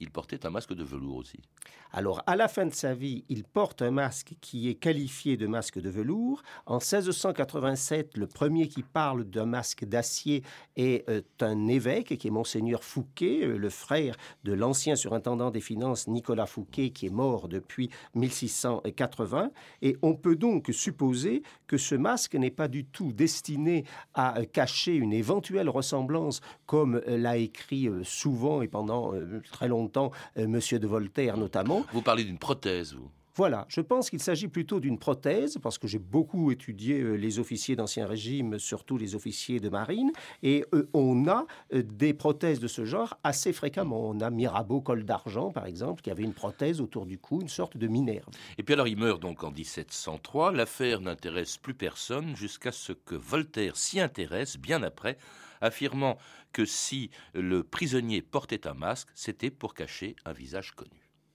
il 0.00 0.10
portait 0.10 0.44
un 0.46 0.50
masque 0.50 0.74
de 0.74 0.84
velours 0.84 1.16
aussi. 1.16 1.40
Alors, 1.92 2.22
à 2.26 2.34
la 2.34 2.48
fin 2.48 2.66
de 2.66 2.74
sa 2.74 2.92
vie, 2.92 3.24
il 3.28 3.44
porte 3.44 3.80
un 3.80 3.92
masque 3.92 4.34
qui 4.40 4.68
est 4.68 4.74
qualifié 4.74 5.36
de 5.36 5.46
masque 5.46 5.78
de 5.78 5.88
velours. 5.88 6.42
En 6.66 6.78
1687, 6.78 8.16
le 8.16 8.26
premier 8.26 8.66
qui 8.66 8.82
parle 8.82 9.24
d'un 9.24 9.46
masque 9.46 9.84
d'acier 9.84 10.42
est 10.76 11.08
euh, 11.08 11.22
un 11.40 11.68
évêque, 11.68 12.18
qui 12.18 12.26
est 12.26 12.32
Monseigneur 12.32 12.82
Fouquet, 12.82 13.44
euh, 13.44 13.56
le 13.56 13.70
frère 13.70 14.16
de 14.42 14.52
l'ancien 14.52 14.96
surintendant 14.96 15.50
des 15.50 15.60
finances 15.60 16.08
Nicolas 16.08 16.46
Fouquet, 16.46 16.90
qui 16.90 17.06
est 17.06 17.14
mort 17.14 17.48
depuis 17.48 17.90
1680. 18.16 19.52
Et 19.82 19.96
on 20.02 20.14
peut 20.14 20.36
donc 20.36 20.70
supposer 20.72 21.44
que 21.68 21.76
ce 21.76 21.94
masque 21.94 22.34
n'est 22.34 22.50
pas 22.50 22.66
du 22.66 22.84
tout 22.84 23.12
destiné 23.12 23.84
à 24.14 24.40
euh, 24.40 24.44
cacher 24.44 24.94
une 24.94 25.12
éventuelle 25.12 25.68
ressemblance, 25.68 26.40
comme 26.66 27.00
l'a 27.06 27.36
écrit 27.36 27.88
souvent 28.02 28.62
et 28.62 28.68
pendant 28.68 29.12
très 29.52 29.68
longtemps 29.68 29.83
Monsieur 30.36 30.78
de 30.78 30.86
Voltaire 30.86 31.36
notamment, 31.36 31.84
vous 31.92 32.02
parlez 32.02 32.24
d'une 32.24 32.38
prothèse, 32.38 32.94
vous 32.94 33.10
voilà, 33.36 33.66
je 33.68 33.80
pense 33.80 34.10
qu'il 34.10 34.22
s'agit 34.22 34.46
plutôt 34.46 34.78
d'une 34.78 34.96
prothèse, 34.96 35.58
parce 35.60 35.76
que 35.76 35.88
j'ai 35.88 35.98
beaucoup 35.98 36.52
étudié 36.52 37.00
euh, 37.00 37.14
les 37.14 37.40
officiers 37.40 37.74
d'Ancien 37.74 38.06
Régime, 38.06 38.60
surtout 38.60 38.96
les 38.96 39.16
officiers 39.16 39.58
de 39.58 39.68
marine, 39.68 40.12
et 40.44 40.64
euh, 40.72 40.88
on 40.94 41.26
a 41.26 41.44
euh, 41.72 41.82
des 41.82 42.14
prothèses 42.14 42.60
de 42.60 42.68
ce 42.68 42.84
genre 42.84 43.18
assez 43.24 43.52
fréquemment. 43.52 44.08
On 44.08 44.20
a 44.20 44.30
Mirabeau 44.30 44.80
Col 44.80 45.04
d'Argent, 45.04 45.50
par 45.50 45.66
exemple, 45.66 46.00
qui 46.00 46.12
avait 46.12 46.22
une 46.22 46.32
prothèse 46.32 46.80
autour 46.80 47.06
du 47.06 47.18
cou, 47.18 47.40
une 47.40 47.48
sorte 47.48 47.76
de 47.76 47.88
Minerve. 47.88 48.28
Et 48.56 48.62
puis 48.62 48.74
alors 48.74 48.86
il 48.86 48.98
meurt 48.98 49.20
donc 49.20 49.42
en 49.42 49.50
1703, 49.50 50.52
l'affaire 50.52 51.00
n'intéresse 51.00 51.56
plus 51.56 51.74
personne 51.74 52.36
jusqu'à 52.36 52.70
ce 52.70 52.92
que 52.92 53.16
Voltaire 53.16 53.76
s'y 53.76 53.98
intéresse 53.98 54.58
bien 54.58 54.84
après, 54.84 55.18
affirmant 55.64 56.18
que 56.52 56.64
si 56.64 57.10
le 57.32 57.62
prisonnier 57.64 58.22
portait 58.22 58.66
un 58.66 58.74
masque, 58.74 59.08
c'était 59.14 59.50
pour 59.50 59.74
cacher 59.74 60.14
un 60.24 60.32
visage 60.32 60.72
connu. 60.72 60.90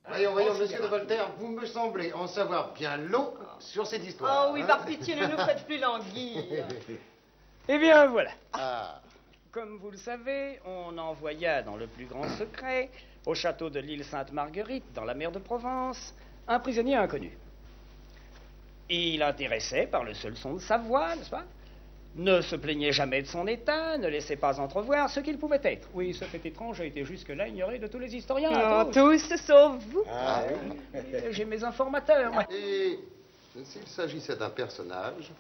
Voyons, 0.08 0.32
voyons, 0.32 0.58
monsieur 0.58 0.82
de 0.82 0.88
Voltaire, 0.88 1.30
vous 1.38 1.50
me 1.50 1.66
semblez 1.66 2.14
en 2.14 2.26
savoir 2.26 2.74
bien 2.74 2.98
long 2.98 3.34
sur 3.60 3.86
cette 3.86 4.06
histoire. 4.06 4.48
Oh 4.50 4.54
oui, 4.54 4.64
par 4.64 4.84
pitié, 4.86 5.16
ne 5.16 5.28
nous 5.28 5.38
faites 5.38 5.66
plus 5.66 5.80
languir. 5.80 6.44
eh 7.68 7.78
bien, 7.78 8.08
voilà. 8.08 8.32
Ah. 8.54 9.02
Comme 9.52 9.78
vous 9.78 9.92
le 9.92 9.98
savez, 9.98 10.60
on 10.66 10.98
envoya 10.98 11.62
dans 11.62 11.76
le 11.76 11.88
plus 11.88 12.06
grand 12.06 12.28
secret, 12.38 12.90
au 13.26 13.36
château 13.36 13.70
de 13.70 13.80
l'île 13.80 14.04
Sainte-Marguerite, 14.04 14.86
dans 14.94 15.06
la 15.06 15.14
mer 15.14 15.32
de 15.32 15.40
Provence, 15.40 16.14
un 16.48 16.60
prisonnier 16.60 16.96
inconnu. 16.96 17.38
Il 18.90 19.22
intéressait 19.22 19.86
par 19.86 20.04
le 20.04 20.14
seul 20.16 20.36
son 20.36 20.54
de 20.54 20.60
sa 20.60 20.78
voix, 20.78 21.16
n'est-ce 21.16 21.30
pas? 21.30 21.46
Ne 22.16 22.42
se 22.42 22.56
plaignait 22.56 22.92
jamais 22.92 23.22
de 23.22 23.28
son 23.28 23.48
état, 23.48 23.98
ne 23.98 24.08
laissait 24.08 24.36
pas 24.36 24.60
entrevoir 24.60 25.10
ce 25.10 25.20
qu'il 25.20 25.38
pouvait 25.38 25.62
être. 25.64 25.88
Oui, 25.94 26.14
ce 26.14 26.26
fait 26.26 26.44
étrange 26.46 26.82
a 26.82 26.86
été 26.86 27.06
jusque-là 27.06 27.48
ignoré 27.48 27.80
de 27.80 27.88
tous 27.88 28.00
les 28.00 28.16
historiens. 28.16 28.52
Oh, 28.52 28.90
tous, 28.92 29.36
sauf 29.36 29.78
vous. 29.90 30.04
Ah, 30.10 30.44
J'ai 31.30 31.46
mes 31.46 31.64
informateurs. 31.64 32.32
Et 32.52 33.00
s'il 33.64 33.88
s'agissait 33.88 34.36
d'un 34.36 34.50
personnage 34.50 35.32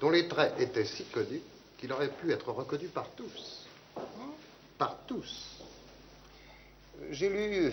dont 0.00 0.10
les 0.10 0.28
traits 0.28 0.54
étaient 0.60 0.84
si 0.84 1.04
connus 1.04 1.40
qu'il 1.78 1.92
aurait 1.92 2.08
pu 2.08 2.30
être 2.32 2.50
reconnu 2.50 2.88
par 2.88 3.08
tous. 3.16 3.66
Par 4.78 4.96
tous. 5.06 5.62
J'ai 7.10 7.28
lu, 7.28 7.72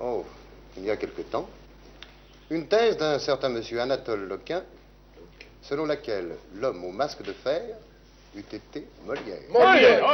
oh, 0.00 0.24
il 0.76 0.84
y 0.84 0.90
a 0.90 0.96
quelque 0.96 1.22
temps, 1.22 1.48
une 2.50 2.66
thèse 2.68 2.96
d'un 2.96 3.18
certain 3.18 3.48
monsieur 3.48 3.80
Anatole 3.80 4.28
Lequin 4.28 4.62
selon 5.68 5.86
laquelle 5.86 6.36
l'homme 6.54 6.84
au 6.84 6.92
masque 6.92 7.22
de 7.22 7.32
fer 7.32 7.62
eût 8.36 8.44
été 8.52 8.86
Molière. 9.04 9.40
Molière, 9.50 10.04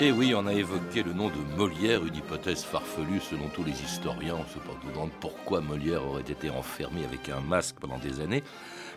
Et 0.00 0.08
eh 0.08 0.10
oui, 0.10 0.34
on 0.34 0.48
a 0.48 0.52
évoqué 0.52 1.04
le 1.04 1.12
nom 1.12 1.28
de 1.28 1.56
Molière, 1.56 2.04
une 2.04 2.16
hypothèse 2.16 2.64
farfelue 2.64 3.20
selon 3.20 3.46
tous 3.54 3.62
les 3.62 3.84
historiens. 3.84 4.34
On 4.34 4.44
se 4.46 4.58
demande 4.88 5.10
pourquoi 5.20 5.60
Molière 5.60 6.04
aurait 6.04 6.22
été 6.22 6.50
enfermé 6.50 7.04
avec 7.04 7.28
un 7.28 7.38
masque 7.40 7.76
pendant 7.80 7.98
des 7.98 8.20
années. 8.20 8.42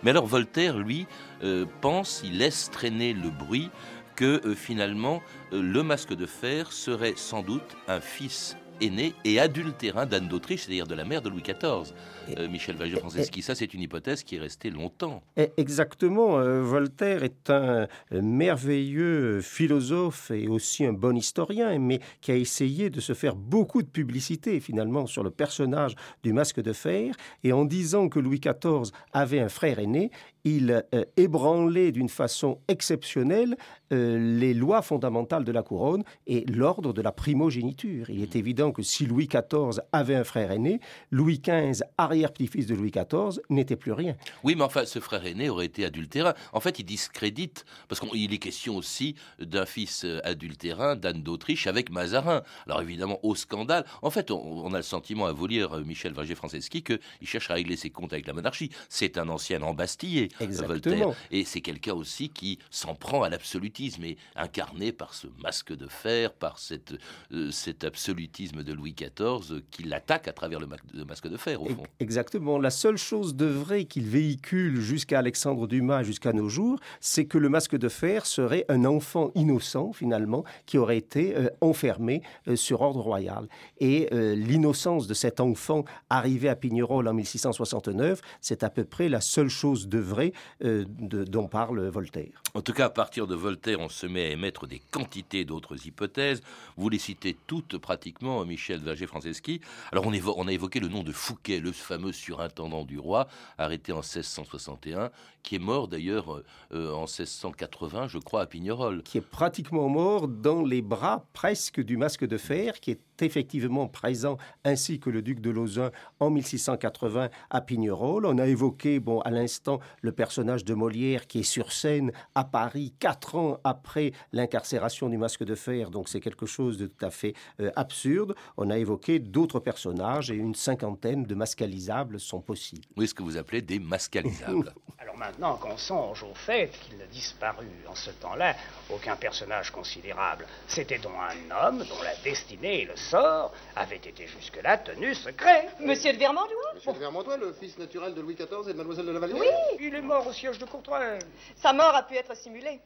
Mais 0.01 0.09
alors 0.09 0.25
Voltaire, 0.25 0.79
lui, 0.79 1.05
euh, 1.43 1.65
pense, 1.81 2.21
il 2.23 2.39
laisse 2.39 2.71
traîner 2.71 3.13
le 3.13 3.29
bruit 3.29 3.69
que 4.15 4.41
euh, 4.45 4.55
finalement 4.55 5.21
euh, 5.53 5.61
le 5.61 5.83
masque 5.83 6.13
de 6.13 6.25
fer 6.25 6.71
serait 6.71 7.13
sans 7.15 7.41
doute 7.41 7.75
un 7.87 7.99
fils 7.99 8.57
aîné 8.81 9.13
et 9.23 9.39
adultérin 9.39 10.05
d'Anne 10.05 10.27
d'Autriche, 10.27 10.63
c'est-à-dire 10.63 10.85
de 10.85 10.95
la 10.95 11.05
mère 11.05 11.21
de 11.21 11.29
Louis 11.29 11.41
XIV. 11.41 11.93
Euh, 12.37 12.49
Michel 12.49 12.75
Vageux-Franceschi, 12.75 13.41
ça 13.41 13.55
c'est 13.55 13.73
une 13.73 13.81
hypothèse 13.81 14.23
qui 14.23 14.35
est 14.35 14.39
restée 14.39 14.69
longtemps. 14.69 15.23
Exactement. 15.55 16.41
Voltaire 16.61 17.23
est 17.23 17.49
un 17.49 17.87
merveilleux 18.11 19.39
philosophe 19.39 20.29
et 20.31 20.49
aussi 20.49 20.85
un 20.85 20.91
bon 20.91 21.15
historien, 21.15 21.79
mais 21.79 22.01
qui 22.19 22.33
a 22.33 22.35
essayé 22.35 22.89
de 22.89 22.99
se 22.99 23.13
faire 23.13 23.37
beaucoup 23.37 23.81
de 23.81 23.87
publicité 23.87 24.59
finalement 24.59 25.05
sur 25.05 25.23
le 25.23 25.31
personnage 25.31 25.95
du 26.23 26.33
masque 26.33 26.59
de 26.59 26.73
fer. 26.73 27.15
Et 27.45 27.53
en 27.53 27.63
disant 27.63 28.09
que 28.09 28.19
Louis 28.19 28.41
XIV 28.41 28.91
avait 29.13 29.39
un 29.39 29.49
frère 29.49 29.79
aîné, 29.79 30.11
il 30.45 30.85
ébranlait 31.17 31.91
d'une 31.91 32.09
façon 32.09 32.59
exceptionnelle 32.67 33.57
euh, 33.93 34.17
les 34.39 34.55
lois 34.55 34.81
fondamentales 34.81 35.43
de 35.43 35.51
la 35.51 35.61
couronne 35.61 36.03
et 36.25 36.43
l'ordre 36.47 36.91
de 36.91 37.03
la 37.03 37.11
primogéniture. 37.11 38.09
Il 38.09 38.23
est 38.23 38.35
évident 38.35 38.71
que 38.71 38.81
si 38.81 39.05
Louis 39.05 39.27
XIV 39.27 39.81
avait 39.91 40.15
un 40.15 40.23
frère 40.23 40.51
aîné, 40.51 40.79
Louis 41.11 41.39
XV, 41.39 41.83
arrière-petit-fils 41.97 42.65
de 42.65 42.73
Louis 42.73 42.91
XIV, 42.91 43.41
n'était 43.49 43.75
plus 43.75 43.91
rien. 43.91 44.15
Oui, 44.43 44.55
mais 44.55 44.63
enfin, 44.63 44.85
ce 44.85 44.99
frère 44.99 45.25
aîné 45.25 45.49
aurait 45.49 45.67
été 45.67 45.85
adultérin. 45.85 46.33
En 46.51 46.59
fait, 46.59 46.79
il 46.79 46.83
discrédite, 46.83 47.65
parce 47.87 48.01
qu'il 48.01 48.33
est 48.33 48.37
question 48.39 48.75
aussi 48.75 49.15
d'un 49.39 49.65
fils 49.67 50.03
euh, 50.03 50.19
adultérin 50.23 50.95
d'Anne 50.95 51.21
d'Autriche 51.21 51.67
avec 51.67 51.91
Mazarin. 51.91 52.41
Alors 52.65 52.81
évidemment, 52.81 53.19
au 53.21 53.35
scandale. 53.35 53.85
En 54.01 54.09
fait, 54.09 54.31
on, 54.31 54.73
a 54.73 54.77
le 54.77 54.83
sentiment, 54.83 55.27
à 55.27 55.31
vous 55.31 55.45
lire 55.45 55.77
euh, 55.77 55.83
Michel 55.83 56.13
Verger-Franceschi, 56.13 56.83
qu'il 56.83 56.99
cherche 57.23 57.51
à 57.51 57.53
régler 57.53 57.75
ses 57.75 57.91
comptes 57.91 58.13
avec 58.13 58.25
la 58.25 58.33
monarchie. 58.33 58.71
C'est 58.89 59.17
un 59.19 59.29
ancien 59.29 59.61
embastillé, 59.61 60.29
Voltaire. 60.39 61.09
Et 61.31 61.43
c'est 61.45 61.61
quelqu'un 61.61 61.93
aussi 61.93 62.29
qui 62.29 62.59
s'en 62.69 62.95
prend 62.95 63.23
à 63.23 63.29
l'absolution 63.29 63.65
mais 63.99 64.17
incarné 64.35 64.91
par 64.91 65.13
ce 65.13 65.27
masque 65.41 65.75
de 65.75 65.87
fer, 65.87 66.33
par 66.33 66.59
cette, 66.59 66.93
euh, 67.31 67.51
cet 67.51 67.83
absolutisme 67.83 68.63
de 68.63 68.73
Louis 68.73 68.93
XIV 68.93 69.61
qui 69.71 69.83
l'attaque 69.83 70.27
à 70.27 70.33
travers 70.33 70.59
le, 70.59 70.67
masque 71.05 71.27
de 71.27 71.37
fer, 71.37 71.61
au 71.61 71.67
fond. 71.67 71.83
Exactement. 71.99 72.59
La 72.59 72.69
seule 72.69 72.97
chose 72.97 73.35
de 73.35 73.45
vrai 73.45 73.85
qu'il 73.85 74.05
véhicule 74.05 74.81
jusqu'à 74.81 75.19
Alexandre 75.19 75.67
Dumas, 75.67 76.03
jusqu'à 76.03 76.33
nos 76.33 76.49
jours, 76.49 76.79
c'est 76.99 77.25
que 77.25 77.37
le 77.37 77.49
masque 77.49 77.77
de 77.77 77.89
fer 77.89 78.25
serait 78.25 78.65
un 78.69 78.85
enfant 78.85 79.31
innocent, 79.35 79.93
finalement, 79.93 80.43
qui 80.65 80.77
aurait 80.77 80.97
été 80.97 81.35
euh, 81.35 81.49
enfermé 81.61 82.21
euh, 82.47 82.55
sur 82.55 82.81
ordre 82.81 83.01
royal. 83.01 83.47
Et 83.79 84.07
l'innocence 84.11 85.07
de 85.07 85.13
cet 85.13 85.39
enfant 85.39 85.83
arrivé 86.09 86.49
à 86.49 86.55
Pignerol 86.55 87.07
en 87.07 87.13
1669, 87.13 88.21
c'est 88.41 88.63
à 88.63 88.69
peu 88.69 88.83
près 88.83 89.09
la 89.09 89.21
seule 89.21 89.49
chose 89.49 89.87
de 89.87 89.99
vrai 89.99 90.24
dont 90.61 91.47
parle 91.47 91.87
Voltaire. 91.87 92.41
En 92.53 92.61
tout 92.61 92.73
cas, 92.73 92.85
à 92.85 92.89
partir 92.89 93.27
de 93.27 93.35
Voltaire, 93.35 93.79
on 93.79 93.89
se 93.89 94.07
met 94.07 94.27
à 94.27 94.29
émettre 94.29 94.65
des 94.65 94.79
quantités 94.91 95.43
d'autres 95.43 95.87
hypothèses. 95.87 96.41
Vous 96.77 96.89
les 96.89 96.99
citez 96.99 97.35
toutes 97.47 97.77
pratiquement, 97.77 98.43
Michel 98.45 98.79
Verger-Franceschi. 98.79 99.61
Alors 99.91 100.05
on, 100.07 100.47
a 100.47 100.51
évoqué 100.51 100.79
le 100.79 100.87
nom 100.87 101.03
de 101.03 101.11
Fouquet, 101.11 101.59
le 101.59 101.71
fameux 101.71 102.11
surintendant 102.11 102.83
du 102.83 102.97
roi, 102.97 103.27
arrêté 103.57 103.91
en 103.91 103.97
1661, 103.97 105.11
qui 105.43 105.55
est 105.55 105.59
mort 105.59 105.87
d'ailleurs 105.87 106.41
euh, 106.71 106.91
en 106.93 107.01
1680, 107.01 108.07
je 108.07 108.17
crois, 108.17 108.41
à 108.41 108.45
Pignerol. 108.45 109.03
Qui 109.03 109.17
est 109.17 109.21
pratiquement 109.21 109.89
mort 109.89 110.27
dans 110.27 110.63
les 110.63 110.81
bras 110.81 111.25
presque 111.33 111.81
du 111.81 111.97
masque 111.97 112.25
de 112.25 112.37
fer, 112.37 112.79
qui 112.79 112.91
est 112.91 113.14
effectivement 113.21 113.87
présent, 113.87 114.37
ainsi 114.63 114.99
que 114.99 115.09
le 115.09 115.21
duc 115.21 115.39
de 115.39 115.49
Lauzun 115.49 115.91
en 116.19 116.29
1680 116.29 117.29
à 117.49 117.61
Pignerol. 117.61 118.25
On 118.25 118.37
a 118.37 118.47
évoqué, 118.47 118.99
bon, 118.99 119.19
à 119.21 119.31
l'instant, 119.31 119.79
le 120.01 120.11
personnage 120.11 120.65
de 120.65 120.73
Molière 120.73 121.27
qui 121.27 121.39
est 121.39 121.43
sur 121.43 121.71
scène 121.71 122.11
à 122.33 122.43
Paris 122.43 122.93
quatre 122.99 123.35
ans 123.35 123.59
après 123.63 124.11
l'incarcération 124.31 125.09
du 125.09 125.17
masque 125.17 125.43
de 125.43 125.55
fer, 125.55 125.91
donc 125.91 126.09
c'est 126.09 126.19
quelque 126.19 126.45
chose 126.45 126.77
de 126.77 126.87
tout 126.87 127.05
à 127.05 127.09
fait 127.09 127.33
euh, 127.59 127.71
absurde. 127.75 128.35
On 128.57 128.69
a 128.69 128.77
évoqué 128.77 129.19
d'autres 129.19 129.59
personnages 129.59 130.31
et 130.31 130.35
une 130.35 130.55
cinquantaine 130.55 131.23
de 131.23 131.35
mascalisables 131.35 132.19
sont 132.19 132.41
possibles. 132.41 132.85
Oui, 132.97 133.07
ce 133.07 133.13
que 133.13 133.23
vous 133.23 133.37
appelez 133.37 133.61
des 133.61 133.79
mascalisables. 133.79 134.73
Alors 134.97 135.17
maintenant 135.17 135.57
qu'on 135.57 135.77
songe 135.77 136.23
au 136.23 136.33
fait 136.33 136.71
qu'il 136.81 137.01
a 137.01 137.07
disparu 137.07 137.67
en 137.87 137.95
ce 137.95 138.11
temps-là, 138.11 138.55
aucun 138.89 139.15
personnage 139.15 139.71
considérable. 139.71 140.45
C'était 140.67 140.97
donc 140.97 141.13
un 141.15 141.67
homme 141.67 141.79
dont 141.79 142.01
la 142.03 142.15
destinée 142.23 142.81
et 142.81 142.85
le 142.85 142.95
sort 143.09 143.51
avait 143.75 143.97
été 143.97 144.27
jusque-là 144.27 144.77
tenu 144.77 145.13
secret. 145.13 145.69
Monsieur 145.79 146.13
de 146.13 146.17
Vermandois 146.17 146.73
Monsieur 146.73 146.93
de 146.93 146.99
Vermandois, 146.99 147.37
le 147.37 147.53
fils 147.53 147.77
naturel 147.77 148.13
de 148.13 148.21
Louis 148.21 148.35
XIV 148.35 148.67
et 148.67 148.73
de 148.73 148.77
Mademoiselle 148.77 149.05
de 149.05 149.11
la 149.11 149.19
Vallière 149.19 149.37
Oui 149.39 149.47
Il 149.79 149.95
est 149.95 150.01
mort 150.01 150.27
au 150.27 150.33
siège 150.33 150.57
de 150.57 150.65
Courtrai. 150.65 151.19
Sa 151.55 151.73
mort 151.73 151.95
a 151.95 152.03
pu 152.03 152.15
être 152.15 152.35
simulée. 152.35 152.79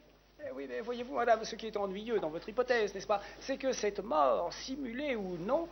Eh 0.46 0.52
oui, 0.54 0.66
mais 0.68 0.80
voyez-vous, 0.80 1.14
madame, 1.14 1.44
ce 1.44 1.54
qui 1.54 1.66
est 1.66 1.76
ennuyeux 1.76 2.18
dans 2.18 2.30
votre 2.30 2.48
hypothèse, 2.48 2.94
n'est-ce 2.94 3.06
pas 3.06 3.20
C'est 3.40 3.58
que 3.58 3.72
cette 3.72 4.02
mort, 4.02 4.52
simulée 4.52 5.14
ou 5.14 5.36
non, 5.38 5.68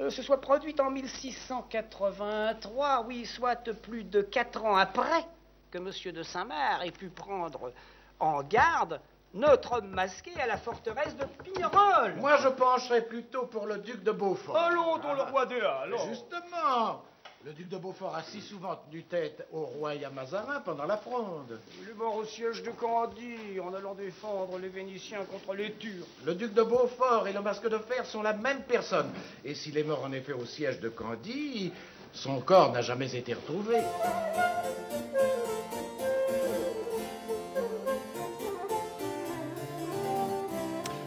euh, 0.00 0.10
se 0.10 0.22
soit 0.22 0.40
produite 0.40 0.80
en 0.80 0.90
1683, 0.90 3.04
oui, 3.06 3.26
soit 3.26 3.70
plus 3.72 4.04
de 4.04 4.22
quatre 4.22 4.64
ans 4.64 4.76
après 4.76 5.24
que 5.70 5.78
M. 5.78 5.90
de 6.12 6.22
Saint-Marc 6.22 6.86
ait 6.86 6.92
pu 6.92 7.08
prendre 7.08 7.72
en 8.20 8.42
garde 8.42 9.00
notre 9.34 9.78
homme 9.78 9.88
masqué 9.88 10.30
à 10.40 10.46
la 10.46 10.56
forteresse 10.56 11.16
de 11.16 11.24
Pignerol. 11.42 12.14
Moi, 12.16 12.36
je 12.38 12.48
pencherais 12.48 13.02
plutôt 13.02 13.46
pour 13.46 13.66
le 13.66 13.78
duc 13.78 14.02
de 14.02 14.12
Beaufort. 14.12 14.56
Allons, 14.56 14.98
ton 14.98 15.14
le 15.14 15.22
roi 15.22 15.46
des 15.46 15.60
Halles. 15.60 15.94
Justement 16.08 17.02
le 17.44 17.52
duc 17.52 17.68
de 17.68 17.76
Beaufort 17.76 18.16
a 18.16 18.22
si 18.22 18.40
souvent 18.40 18.74
tenu 18.74 19.02
tête 19.02 19.46
au 19.52 19.66
roi 19.66 19.94
et 19.94 20.02
à 20.02 20.08
Mazarin 20.08 20.60
pendant 20.60 20.86
la 20.86 20.96
fronde. 20.96 21.60
Il 21.82 21.90
est 21.90 21.94
mort 21.94 22.16
au 22.16 22.24
siège 22.24 22.62
de 22.62 22.70
Candie 22.70 23.60
en 23.62 23.74
allant 23.74 23.94
défendre 23.94 24.58
les 24.58 24.70
Vénitiens 24.70 25.26
contre 25.30 25.54
les 25.54 25.74
Turcs. 25.74 26.06
Le 26.24 26.34
duc 26.34 26.54
de 26.54 26.62
Beaufort 26.62 27.28
et 27.28 27.34
le 27.34 27.42
masque 27.42 27.68
de 27.68 27.76
fer 27.76 28.06
sont 28.06 28.22
la 28.22 28.32
même 28.32 28.62
personne. 28.62 29.10
Et 29.44 29.54
s'il 29.54 29.76
est 29.76 29.84
mort 29.84 30.02
en 30.04 30.12
effet 30.12 30.32
au 30.32 30.46
siège 30.46 30.80
de 30.80 30.88
Candie, 30.88 31.70
son 32.14 32.40
corps 32.40 32.72
n'a 32.72 32.80
jamais 32.80 33.14
été 33.14 33.34
retrouvé. 33.34 33.76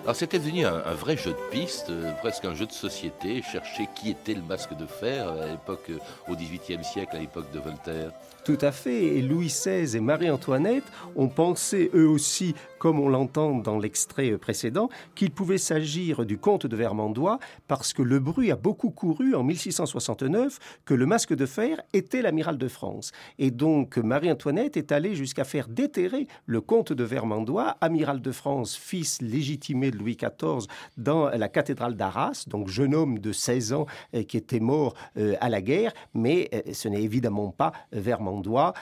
Alors 0.07 0.15
c'était 0.15 0.39
devenu 0.39 0.65
un, 0.65 0.83
un, 0.85 0.93
vrai 0.93 1.17
jeu 1.17 1.31
de 1.31 1.51
piste, 1.51 1.89
euh, 1.89 2.13
presque 2.21 2.45
un 2.45 2.55
jeu 2.55 2.65
de 2.65 2.71
société, 2.71 3.41
chercher 3.41 3.89
qui 3.93 4.09
était 4.09 4.35
le 4.35 4.41
masque 4.41 4.73
de 4.73 4.85
fer 4.85 5.27
à 5.27 5.47
l'époque, 5.47 5.89
euh, 5.89 5.99
au 6.29 6.33
XVIIIe 6.33 6.81
siècle, 6.81 7.17
à 7.17 7.19
l'époque 7.19 7.51
de 7.51 7.59
Voltaire. 7.59 8.11
Tout 8.45 8.57
à 8.61 8.71
fait. 8.71 9.03
Et 9.17 9.21
Louis 9.21 9.47
XVI 9.47 9.97
et 9.97 9.99
Marie-Antoinette 9.99 10.85
ont 11.17 11.27
pensé 11.27 11.91
eux 11.93 12.07
aussi, 12.07 12.55
comme 12.79 12.99
on 12.99 13.09
l'entend 13.09 13.55
dans 13.55 13.79
l'extrait 13.79 14.37
précédent, 14.37 14.89
qu'il 15.15 15.31
pouvait 15.31 15.57
s'agir 15.57 16.25
du 16.25 16.37
comte 16.37 16.67
de 16.67 16.75
Vermandois 16.75 17.39
parce 17.67 17.93
que 17.93 18.01
le 18.01 18.19
bruit 18.19 18.51
a 18.51 18.55
beaucoup 18.55 18.89
couru 18.89 19.35
en 19.35 19.43
1669 19.43 20.59
que 20.85 20.93
le 20.93 21.05
masque 21.05 21.33
de 21.33 21.45
fer 21.45 21.81
était 21.93 22.21
l'amiral 22.21 22.57
de 22.57 22.67
France. 22.67 23.11
Et 23.39 23.51
donc 23.51 23.97
Marie-Antoinette 23.97 24.77
est 24.77 24.91
allée 24.91 25.15
jusqu'à 25.15 25.43
faire 25.43 25.67
déterrer 25.67 26.27
le 26.45 26.61
comte 26.61 26.93
de 26.93 27.03
Vermandois, 27.03 27.77
amiral 27.81 28.21
de 28.21 28.31
France, 28.31 28.75
fils 28.75 29.21
légitimé 29.21 29.91
de 29.91 29.97
Louis 29.97 30.17
XIV, 30.17 30.67
dans 30.97 31.29
la 31.29 31.49
cathédrale 31.49 31.95
d'Arras, 31.95 32.45
donc 32.47 32.67
jeune 32.67 32.95
homme 32.95 33.19
de 33.19 33.31
16 33.31 33.73
ans 33.73 33.85
euh, 34.13 34.23
qui 34.23 34.37
était 34.37 34.59
mort 34.59 34.93
euh, 35.17 35.35
à 35.41 35.49
la 35.49 35.61
guerre, 35.61 35.93
mais 36.13 36.49
euh, 36.53 36.61
ce 36.73 36.87
n'est 36.87 37.01
évidemment 37.01 37.51
pas 37.51 37.71
Vermandois 37.91 38.73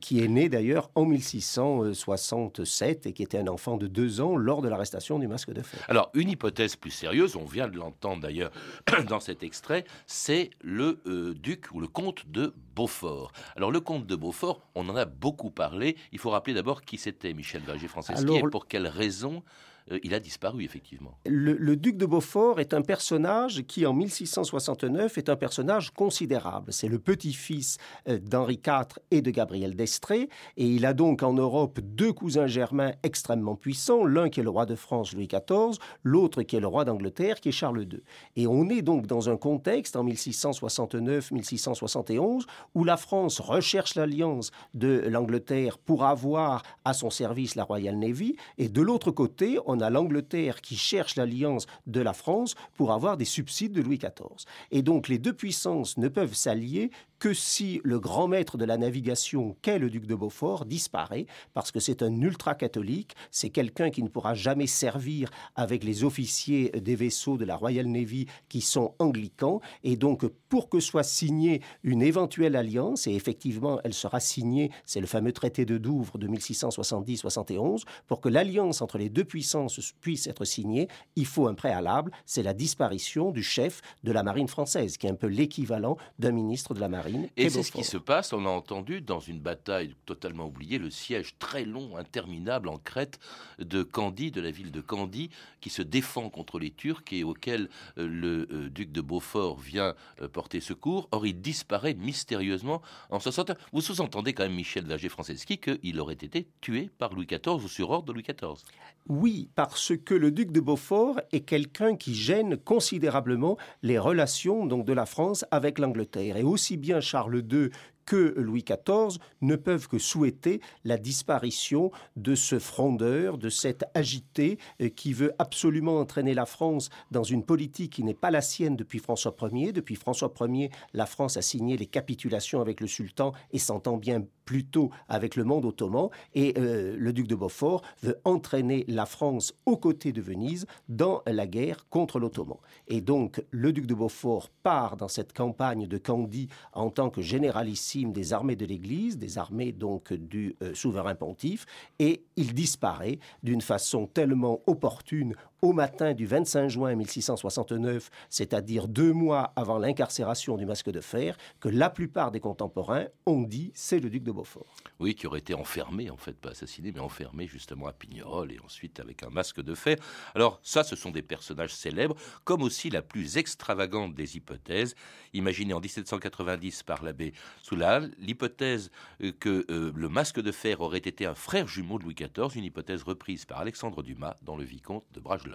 qui 0.00 0.22
est 0.22 0.28
né 0.28 0.48
d'ailleurs 0.48 0.90
en 0.94 1.04
1667 1.04 3.06
et 3.06 3.12
qui 3.12 3.22
était 3.22 3.41
un 3.42 3.48
enfant 3.48 3.76
de 3.76 3.86
deux 3.86 4.20
ans 4.20 4.36
lors 4.36 4.62
de 4.62 4.68
l'arrestation 4.68 5.18
du 5.18 5.28
masque 5.28 5.52
de 5.52 5.62
fer. 5.62 5.84
Alors, 5.88 6.10
une 6.14 6.30
hypothèse 6.30 6.76
plus 6.76 6.90
sérieuse, 6.90 7.36
on 7.36 7.44
vient 7.44 7.68
de 7.68 7.76
l'entendre 7.76 8.22
d'ailleurs 8.22 8.52
dans 9.08 9.20
cet 9.20 9.42
extrait, 9.42 9.84
c'est 10.06 10.50
le 10.62 11.00
euh, 11.06 11.34
duc 11.34 11.66
ou 11.72 11.80
le 11.80 11.88
comte 11.88 12.28
de 12.28 12.54
Beaufort. 12.74 13.32
Alors, 13.56 13.70
le 13.70 13.80
comte 13.80 14.06
de 14.06 14.16
Beaufort, 14.16 14.60
on 14.74 14.88
en 14.88 14.96
a 14.96 15.04
beaucoup 15.04 15.50
parlé. 15.50 15.96
Il 16.12 16.18
faut 16.18 16.30
rappeler 16.30 16.54
d'abord 16.54 16.82
qui 16.82 16.98
c'était 16.98 17.34
Michel 17.34 17.62
Verger-Franceschi 17.62 18.36
et 18.36 18.42
pour 18.50 18.66
quelles 18.66 18.86
raisons 18.86 19.42
euh, 19.90 19.98
il 20.02 20.14
a 20.14 20.20
disparu, 20.20 20.64
effectivement. 20.64 21.18
Le, 21.26 21.76
duc 21.76 21.96
de 21.96 22.06
Beaufort 22.06 22.60
est 22.60 22.74
un 22.74 22.82
personnage 22.82 23.64
qui, 23.66 23.86
en 23.86 23.92
1669, 23.92 25.18
est 25.18 25.28
un 25.28 25.36
personnage 25.36 25.90
considérable. 25.90 26.72
C'est 26.72 26.88
le 26.88 26.98
petit-fils 26.98 27.78
euh, 28.08 28.18
d'Henri 28.18 28.60
IV 28.64 28.98
et 29.10 29.22
de 29.22 29.30
Gabriel 29.30 29.74
d'Estrée, 29.74 30.28
et 30.56 30.66
il 30.66 30.86
a 30.86 30.94
donc 30.94 31.22
en 31.22 31.32
Europe 31.32 31.80
deux 31.80 32.12
cousins 32.12 32.46
germains 32.46 32.92
extrêmement 33.02 33.56
puissants, 33.56 34.04
l'un 34.04 34.28
qui 34.28 34.40
est 34.40 34.44
le 34.44 34.50
roi 34.50 34.66
de 34.66 34.74
France, 34.74 35.14
Louis 35.14 35.28
XIV, 35.28 35.78
l'autre 36.02 36.42
qui 36.42 36.56
est 36.56 36.60
le 36.60 36.66
roi 36.66 36.84
d'Angleterre, 36.84 37.40
qui 37.40 37.48
est 37.48 37.52
Charles 37.52 37.82
II. 37.82 38.02
Et 38.36 38.46
on 38.46 38.68
est 38.68 38.82
donc 38.82 39.06
dans 39.06 39.28
un 39.28 39.36
contexte, 39.36 39.96
en 39.96 40.04
1669-1671, 40.04 42.42
où 42.74 42.84
la 42.84 42.96
France 42.96 43.40
recherche 43.40 43.94
l'alliance 43.94 44.50
de 44.74 45.04
l'Angleterre 45.08 45.78
pour 45.78 46.04
avoir 46.04 46.62
à 46.84 46.94
son 46.94 47.10
service 47.10 47.54
la 47.54 47.64
Royal 47.64 47.98
Navy, 47.98 48.36
et 48.58 48.68
de 48.68 48.82
l'autre 48.82 49.10
côté, 49.10 49.58
on 49.72 49.80
a 49.80 49.90
l'Angleterre 49.90 50.60
qui 50.60 50.76
cherche 50.76 51.16
l'alliance 51.16 51.66
de 51.86 52.00
la 52.00 52.12
France 52.12 52.54
pour 52.76 52.92
avoir 52.92 53.16
des 53.16 53.24
subsides 53.24 53.72
de 53.72 53.80
Louis 53.80 53.98
XIV. 53.98 54.46
Et 54.70 54.82
donc 54.82 55.08
les 55.08 55.18
deux 55.18 55.32
puissances 55.32 55.96
ne 55.96 56.08
peuvent 56.08 56.34
s'allier 56.34 56.90
que 57.22 57.34
si 57.34 57.80
le 57.84 58.00
grand 58.00 58.26
maître 58.26 58.58
de 58.58 58.64
la 58.64 58.76
navigation 58.76 59.56
qu'est 59.62 59.78
le 59.78 59.90
duc 59.90 60.06
de 60.06 60.16
Beaufort 60.16 60.64
disparaît, 60.64 61.26
parce 61.54 61.70
que 61.70 61.78
c'est 61.78 62.02
un 62.02 62.20
ultra-catholique, 62.20 63.14
c'est 63.30 63.50
quelqu'un 63.50 63.90
qui 63.90 64.02
ne 64.02 64.08
pourra 64.08 64.34
jamais 64.34 64.66
servir 64.66 65.30
avec 65.54 65.84
les 65.84 66.02
officiers 66.02 66.70
des 66.70 66.96
vaisseaux 66.96 67.36
de 67.36 67.44
la 67.44 67.54
Royal 67.54 67.86
Navy 67.86 68.26
qui 68.48 68.60
sont 68.60 68.96
anglicans, 68.98 69.60
et 69.84 69.94
donc 69.94 70.26
pour 70.48 70.68
que 70.68 70.80
soit 70.80 71.04
signée 71.04 71.62
une 71.84 72.02
éventuelle 72.02 72.56
alliance, 72.56 73.06
et 73.06 73.14
effectivement 73.14 73.78
elle 73.84 73.94
sera 73.94 74.18
signée, 74.18 74.72
c'est 74.84 75.00
le 75.00 75.06
fameux 75.06 75.32
traité 75.32 75.64
de 75.64 75.78
Douvres 75.78 76.18
de 76.18 76.26
1670-71, 76.26 77.84
pour 78.08 78.20
que 78.20 78.30
l'alliance 78.30 78.82
entre 78.82 78.98
les 78.98 79.10
deux 79.10 79.24
puissances 79.24 79.61
puisse 80.00 80.26
être 80.26 80.44
signée, 80.44 80.88
il 81.16 81.26
faut 81.26 81.46
un 81.48 81.54
préalable, 81.54 82.12
c'est 82.26 82.42
la 82.42 82.54
disparition 82.54 83.30
du 83.30 83.42
chef 83.42 83.80
de 84.04 84.12
la 84.12 84.22
marine 84.22 84.48
française, 84.48 84.96
qui 84.96 85.06
est 85.06 85.10
un 85.10 85.14
peu 85.14 85.26
l'équivalent 85.26 85.96
d'un 86.18 86.32
ministre 86.32 86.74
de 86.74 86.80
la 86.80 86.88
marine 86.88 87.28
et 87.36 87.50
c'est 87.50 87.62
ce 87.62 87.72
qui 87.72 87.84
se 87.84 87.96
passe, 87.96 88.32
on 88.32 88.44
a 88.46 88.48
entendu, 88.48 89.00
dans 89.00 89.20
une 89.20 89.40
bataille 89.40 89.94
totalement 90.06 90.46
oubliée, 90.46 90.78
le 90.78 90.90
siège 90.90 91.36
très 91.38 91.64
long, 91.64 91.96
interminable 91.96 92.68
en 92.68 92.78
Crète 92.78 93.18
de 93.58 93.82
Candie, 93.82 94.30
de 94.30 94.40
la 94.40 94.50
ville 94.50 94.70
de 94.70 94.80
Candie, 94.80 95.30
qui 95.60 95.70
se 95.70 95.82
défend 95.82 96.30
contre 96.30 96.58
les 96.58 96.70
Turcs 96.70 97.04
et 97.12 97.24
auquel 97.24 97.68
euh, 97.98 98.06
le 98.06 98.48
euh, 98.52 98.68
duc 98.68 98.92
de 98.92 99.00
Beaufort 99.00 99.58
vient 99.58 99.94
euh, 100.20 100.28
porter 100.28 100.60
secours. 100.60 101.08
Or, 101.12 101.26
il 101.26 101.40
disparaît 101.40 101.94
mystérieusement 101.94 102.82
en 103.10 103.20
60 103.20 103.52
Vous 103.72 103.80
sous-entendez 103.80 104.32
quand 104.32 104.44
même, 104.44 104.54
Michel 104.54 104.86
Verger-Franceschi, 104.86 105.58
qu'il 105.58 106.00
aurait 106.00 106.14
été 106.14 106.48
tué 106.60 106.90
par 106.98 107.14
Louis 107.14 107.26
XIV 107.26 107.64
ou 107.64 107.68
sur 107.68 107.90
ordre 107.90 108.06
de 108.06 108.12
Louis 108.12 108.22
XIV 108.22 108.62
Oui, 109.08 109.48
parce 109.54 109.92
que 109.96 110.14
le 110.14 110.30
duc 110.30 110.52
de 110.52 110.60
Beaufort 110.60 111.20
est 111.32 111.40
quelqu'un 111.40 111.96
qui 111.96 112.14
gêne 112.14 112.56
considérablement 112.56 113.56
les 113.82 113.98
relations 113.98 114.66
donc, 114.66 114.84
de 114.84 114.92
la 114.92 115.06
France 115.06 115.44
avec 115.50 115.78
l'Angleterre. 115.78 116.36
Et 116.36 116.42
aussi 116.42 116.76
bien 116.76 117.00
Charles 117.00 117.44
II 117.50 117.70
que 118.04 118.34
Louis 118.36 118.64
XIV 118.64 119.18
ne 119.40 119.56
peuvent 119.56 119.88
que 119.88 119.98
souhaiter 119.98 120.60
la 120.84 120.96
disparition 120.96 121.90
de 122.16 122.34
ce 122.34 122.58
frondeur, 122.58 123.38
de 123.38 123.48
cet 123.48 123.84
agité 123.94 124.58
euh, 124.80 124.88
qui 124.88 125.12
veut 125.12 125.32
absolument 125.38 125.98
entraîner 125.98 126.34
la 126.34 126.46
France 126.46 126.90
dans 127.10 127.22
une 127.22 127.44
politique 127.44 127.92
qui 127.92 128.04
n'est 128.04 128.14
pas 128.14 128.30
la 128.30 128.40
sienne 128.40 128.76
depuis 128.76 128.98
François 128.98 129.34
Ier. 129.52 129.72
Depuis 129.72 129.96
François 129.96 130.32
Ier, 130.40 130.70
la 130.94 131.06
France 131.06 131.36
a 131.36 131.42
signé 131.42 131.76
les 131.76 131.86
capitulations 131.86 132.60
avec 132.60 132.80
le 132.80 132.86
sultan 132.86 133.32
et 133.52 133.58
s'entend 133.58 133.96
bien 133.96 134.24
plutôt 134.44 134.90
avec 135.08 135.36
le 135.36 135.44
monde 135.44 135.64
ottoman. 135.64 136.08
Et 136.34 136.54
euh, 136.58 136.96
le 136.98 137.12
duc 137.12 137.26
de 137.26 137.34
Beaufort 137.34 137.82
veut 138.02 138.18
entraîner 138.24 138.84
la 138.88 139.06
France 139.06 139.54
aux 139.66 139.76
côtés 139.76 140.12
de 140.12 140.20
Venise 140.20 140.66
dans 140.88 141.22
la 141.26 141.46
guerre 141.46 141.86
contre 141.88 142.18
l'ottoman. 142.18 142.58
Et 142.88 143.00
donc 143.00 143.42
le 143.50 143.72
duc 143.72 143.86
de 143.86 143.94
Beaufort 143.94 144.48
part 144.62 144.96
dans 144.96 145.08
cette 145.08 145.32
campagne 145.32 145.86
de 145.86 145.98
Candie 145.98 146.48
en 146.72 146.90
tant 146.90 147.10
que 147.10 147.22
généralissime 147.22 148.01
des 148.10 148.32
armées 148.32 148.56
de 148.56 148.66
l'Église, 148.66 149.18
des 149.18 149.38
armées 149.38 149.70
donc 149.70 150.12
du 150.12 150.56
euh, 150.62 150.74
souverain 150.74 151.14
pontife, 151.14 151.66
et 152.00 152.24
il 152.36 152.54
disparaît 152.54 153.20
d'une 153.42 153.60
façon 153.60 154.08
tellement 154.08 154.62
opportune 154.66 155.34
au 155.62 155.72
matin 155.72 156.12
du 156.12 156.26
25 156.26 156.68
juin 156.68 156.96
1669, 156.96 158.10
c'est-à-dire 158.28 158.88
deux 158.88 159.12
mois 159.12 159.52
avant 159.54 159.78
l'incarcération 159.78 160.56
du 160.56 160.66
masque 160.66 160.90
de 160.90 161.00
fer, 161.00 161.36
que 161.60 161.68
la 161.68 161.88
plupart 161.88 162.32
des 162.32 162.40
contemporains 162.40 163.06
ont 163.26 163.42
dit 163.42 163.70
c'est 163.72 164.00
le 164.00 164.10
duc 164.10 164.24
de 164.24 164.32
Beaufort. 164.32 164.74
Oui, 164.98 165.14
qui 165.14 165.28
aurait 165.28 165.38
été 165.38 165.54
enfermé, 165.54 166.10
en 166.10 166.16
fait, 166.16 166.32
pas 166.32 166.50
assassiné, 166.50 166.90
mais 166.90 166.98
enfermé 166.98 167.46
justement 167.46 167.86
à 167.86 167.92
Pignerol 167.92 168.50
et 168.50 168.58
ensuite 168.64 168.98
avec 168.98 169.22
un 169.22 169.30
masque 169.30 169.62
de 169.62 169.76
fer. 169.76 169.98
Alors 170.34 170.58
ça, 170.64 170.82
ce 170.82 170.96
sont 170.96 171.12
des 171.12 171.22
personnages 171.22 171.74
célèbres, 171.74 172.16
comme 172.42 172.62
aussi 172.62 172.90
la 172.90 173.02
plus 173.02 173.36
extravagante 173.36 174.16
des 174.16 174.36
hypothèses, 174.36 174.96
imaginée 175.32 175.74
en 175.74 175.80
1790 175.80 176.82
par 176.82 177.04
l'abbé 177.04 177.34
Soulal, 177.62 178.10
l'hypothèse 178.18 178.90
euh, 179.22 179.30
que 179.38 179.64
euh, 179.70 179.92
le 179.94 180.08
masque 180.08 180.40
de 180.40 180.50
fer 180.50 180.80
aurait 180.80 180.98
été 180.98 181.24
un 181.24 181.36
frère 181.36 181.68
jumeau 181.68 182.00
de 182.00 182.04
Louis 182.04 182.16
XIV, 182.16 182.56
une 182.56 182.64
hypothèse 182.64 183.04
reprise 183.04 183.44
par 183.44 183.60
Alexandre 183.60 184.02
Dumas 184.02 184.36
dans 184.42 184.56
le 184.56 184.64
vicomte 184.64 185.04
de 185.12 185.20
Bragelonne. 185.20 185.51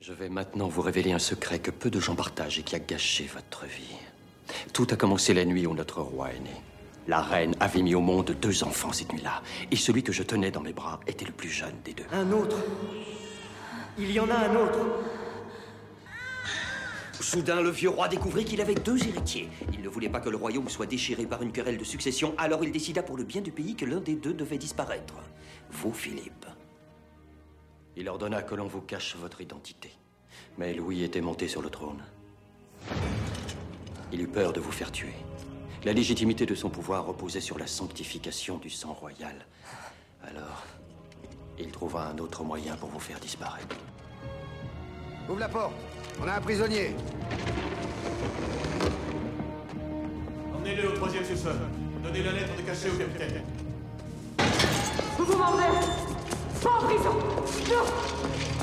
Je 0.00 0.12
vais 0.12 0.28
maintenant 0.28 0.66
vous 0.66 0.82
révéler 0.82 1.12
un 1.12 1.18
secret 1.18 1.60
que 1.60 1.70
peu 1.70 1.88
de 1.88 2.00
gens 2.00 2.16
partagent 2.16 2.58
et 2.58 2.62
qui 2.62 2.74
a 2.74 2.80
gâché 2.80 3.30
votre 3.32 3.66
vie. 3.66 3.96
Tout 4.72 4.86
a 4.90 4.96
commencé 4.96 5.32
la 5.32 5.44
nuit 5.44 5.66
où 5.66 5.74
notre 5.74 6.00
roi 6.00 6.32
est 6.32 6.40
né. 6.40 6.60
La 7.08 7.20
reine 7.20 7.54
avait 7.60 7.82
mis 7.82 7.94
au 7.94 8.00
monde 8.00 8.36
deux 8.40 8.64
enfants 8.64 8.92
cette 8.92 9.12
nuit-là, 9.12 9.42
et 9.70 9.76
celui 9.76 10.02
que 10.02 10.12
je 10.12 10.22
tenais 10.22 10.50
dans 10.50 10.60
mes 10.60 10.72
bras 10.72 11.00
était 11.06 11.24
le 11.24 11.32
plus 11.32 11.50
jeune 11.50 11.74
des 11.84 11.94
deux. 11.94 12.04
Un 12.12 12.30
autre 12.32 12.56
Il 13.98 14.10
y 14.10 14.20
en 14.20 14.30
a 14.30 14.34
un 14.34 14.56
autre 14.56 14.78
Soudain, 17.20 17.60
le 17.60 17.70
vieux 17.70 17.88
roi 17.88 18.08
découvrit 18.08 18.44
qu'il 18.44 18.60
avait 18.60 18.74
deux 18.74 19.00
héritiers. 19.06 19.48
Il 19.72 19.82
ne 19.82 19.88
voulait 19.88 20.08
pas 20.08 20.20
que 20.20 20.28
le 20.28 20.36
royaume 20.36 20.68
soit 20.68 20.86
déchiré 20.86 21.24
par 21.26 21.42
une 21.42 21.52
querelle 21.52 21.78
de 21.78 21.84
succession, 21.84 22.34
alors 22.36 22.64
il 22.64 22.72
décida 22.72 23.02
pour 23.02 23.16
le 23.16 23.24
bien 23.24 23.40
du 23.40 23.52
pays 23.52 23.76
que 23.76 23.84
l'un 23.84 24.00
des 24.00 24.14
deux 24.14 24.34
devait 24.34 24.58
disparaître. 24.58 25.14
Vous, 25.70 25.92
Philippe. 25.92 26.46
Il 27.96 28.08
ordonna 28.08 28.42
que 28.42 28.54
l'on 28.54 28.66
vous 28.66 28.80
cache 28.80 29.16
votre 29.16 29.40
identité. 29.40 29.92
Mais 30.56 30.72
Louis 30.72 31.02
était 31.02 31.20
monté 31.20 31.46
sur 31.46 31.60
le 31.60 31.68
trône. 31.68 32.02
Il 34.12 34.20
eut 34.20 34.28
peur 34.28 34.52
de 34.52 34.60
vous 34.60 34.72
faire 34.72 34.90
tuer. 34.90 35.14
La 35.84 35.92
légitimité 35.92 36.46
de 36.46 36.54
son 36.54 36.70
pouvoir 36.70 37.06
reposait 37.06 37.40
sur 37.40 37.58
la 37.58 37.66
sanctification 37.66 38.58
du 38.58 38.70
sang 38.70 38.92
royal. 38.92 39.34
Alors, 40.24 40.64
il 41.58 41.70
trouva 41.70 42.06
un 42.06 42.18
autre 42.18 42.44
moyen 42.44 42.76
pour 42.76 42.88
vous 42.88 43.00
faire 43.00 43.20
disparaître. 43.20 43.76
Ouvre 45.28 45.40
la 45.40 45.48
porte. 45.48 45.74
On 46.20 46.28
a 46.28 46.34
un 46.34 46.40
prisonnier. 46.40 46.94
Emmenez-le 50.54 50.88
au 50.88 50.92
troisième 50.92 51.24
sous-sol. 51.24 51.56
Donnez 52.02 52.22
la 52.22 52.32
lettre 52.32 52.56
de 52.56 52.62
cachet 52.62 52.90
au 52.90 52.96
capitaine. 52.96 53.42
Vous 55.18 55.24
vous 55.24 55.38
Pas 56.62 56.70
en 56.70 56.86
prison. 56.86 57.14
Non 57.68 58.61